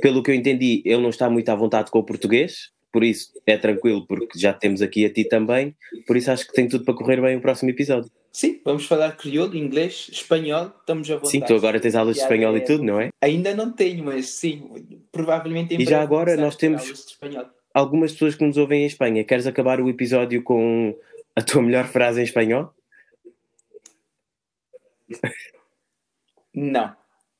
pelo 0.00 0.22
que 0.22 0.30
eu 0.30 0.34
entendi, 0.34 0.82
ele 0.84 1.02
não 1.02 1.10
está 1.10 1.28
muito 1.28 1.48
à 1.48 1.54
vontade 1.56 1.90
com 1.90 1.98
o 1.98 2.04
português, 2.04 2.70
por 2.92 3.04
isso 3.04 3.32
é 3.46 3.56
tranquilo, 3.56 4.06
porque 4.06 4.38
já 4.38 4.52
temos 4.52 4.82
aqui 4.82 5.04
a 5.04 5.12
ti 5.12 5.24
também, 5.24 5.74
por 6.06 6.16
isso 6.16 6.30
acho 6.30 6.46
que 6.46 6.52
tem 6.52 6.68
tudo 6.68 6.84
para 6.84 6.94
correr 6.94 7.20
bem 7.20 7.36
o 7.36 7.40
próximo 7.40 7.70
episódio. 7.70 8.10
Sim, 8.32 8.60
vamos 8.64 8.86
falar 8.86 9.16
crioulo, 9.16 9.56
inglês, 9.56 10.08
espanhol, 10.12 10.72
estamos 10.80 11.10
a 11.10 11.14
vontade. 11.14 11.30
Sim, 11.30 11.40
tu 11.40 11.54
agora 11.54 11.80
tens 11.80 11.94
aulas 11.94 12.16
de 12.16 12.22
espanhol 12.22 12.54
é... 12.54 12.58
e 12.58 12.60
tudo, 12.64 12.84
não 12.84 13.00
é? 13.00 13.08
Ainda 13.20 13.54
não 13.54 13.72
tenho, 13.72 14.04
mas 14.04 14.28
sim, 14.28 15.02
provavelmente 15.10 15.74
em 15.74 15.80
E 15.80 15.84
já 15.84 16.00
agora 16.00 16.36
nós 16.36 16.54
temos 16.54 17.18
algumas 17.74 18.12
pessoas 18.12 18.34
que 18.34 18.44
nos 18.44 18.56
ouvem 18.56 18.82
em 18.82 18.86
Espanha. 18.86 19.24
Queres 19.24 19.46
acabar 19.46 19.80
o 19.80 19.88
episódio 19.88 20.42
com 20.42 20.96
a 21.34 21.42
tua 21.42 21.62
melhor 21.62 21.86
frase 21.86 22.20
em 22.20 22.24
espanhol? 22.24 22.72
Não, 26.54 26.94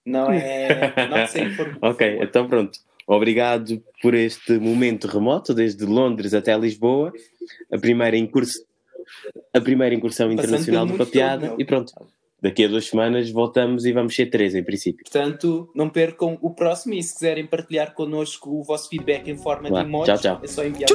não 0.05 0.33
é. 0.33 1.09
Não 1.09 1.27
sei 1.27 1.51
por 1.55 1.79
Ok, 1.83 2.19
então 2.23 2.49
pronto. 2.49 2.79
Obrigado 3.09 3.83
por 4.03 4.15
este 4.15 4.59
momento 4.59 5.09
remoto, 5.09 5.55
desde 5.55 5.87
Londres 5.87 6.35
até 6.35 6.57
Lisboa, 6.59 7.11
a 7.73 7.79
primeira, 7.79 8.19
incurs... 8.19 8.53
a 9.55 9.61
primeira 9.63 9.95
incursão 9.95 10.31
internacional 10.31 10.85
do 10.85 10.93
Papiada, 10.93 11.55
e 11.59 11.65
pronto. 11.65 11.91
Daqui 12.41 12.67
a 12.67 12.69
duas 12.69 12.87
semanas 12.87 13.31
voltamos 13.31 13.87
e 13.87 13.93
vamos 13.93 14.15
ser 14.15 14.27
três, 14.27 14.55
em 14.55 14.63
princípio. 14.63 15.03
Portanto, 15.03 15.73
não 15.75 15.89
percam 15.89 16.39
o 16.43 16.51
próximo 16.51 16.95
e 16.95 17.03
se 17.03 17.15
quiserem 17.15 17.47
partilhar 17.47 17.95
connosco 17.95 18.51
o 18.51 18.63
vosso 18.63 18.91
feedback 18.91 19.27
em 19.27 19.39
forma 19.39 19.71
de 19.71 19.81
emoji, 19.81 20.13
tchau, 20.13 20.19
tchau. 20.19 20.41
é 20.45 20.47
só 20.47 20.63
enviar. 20.65 20.89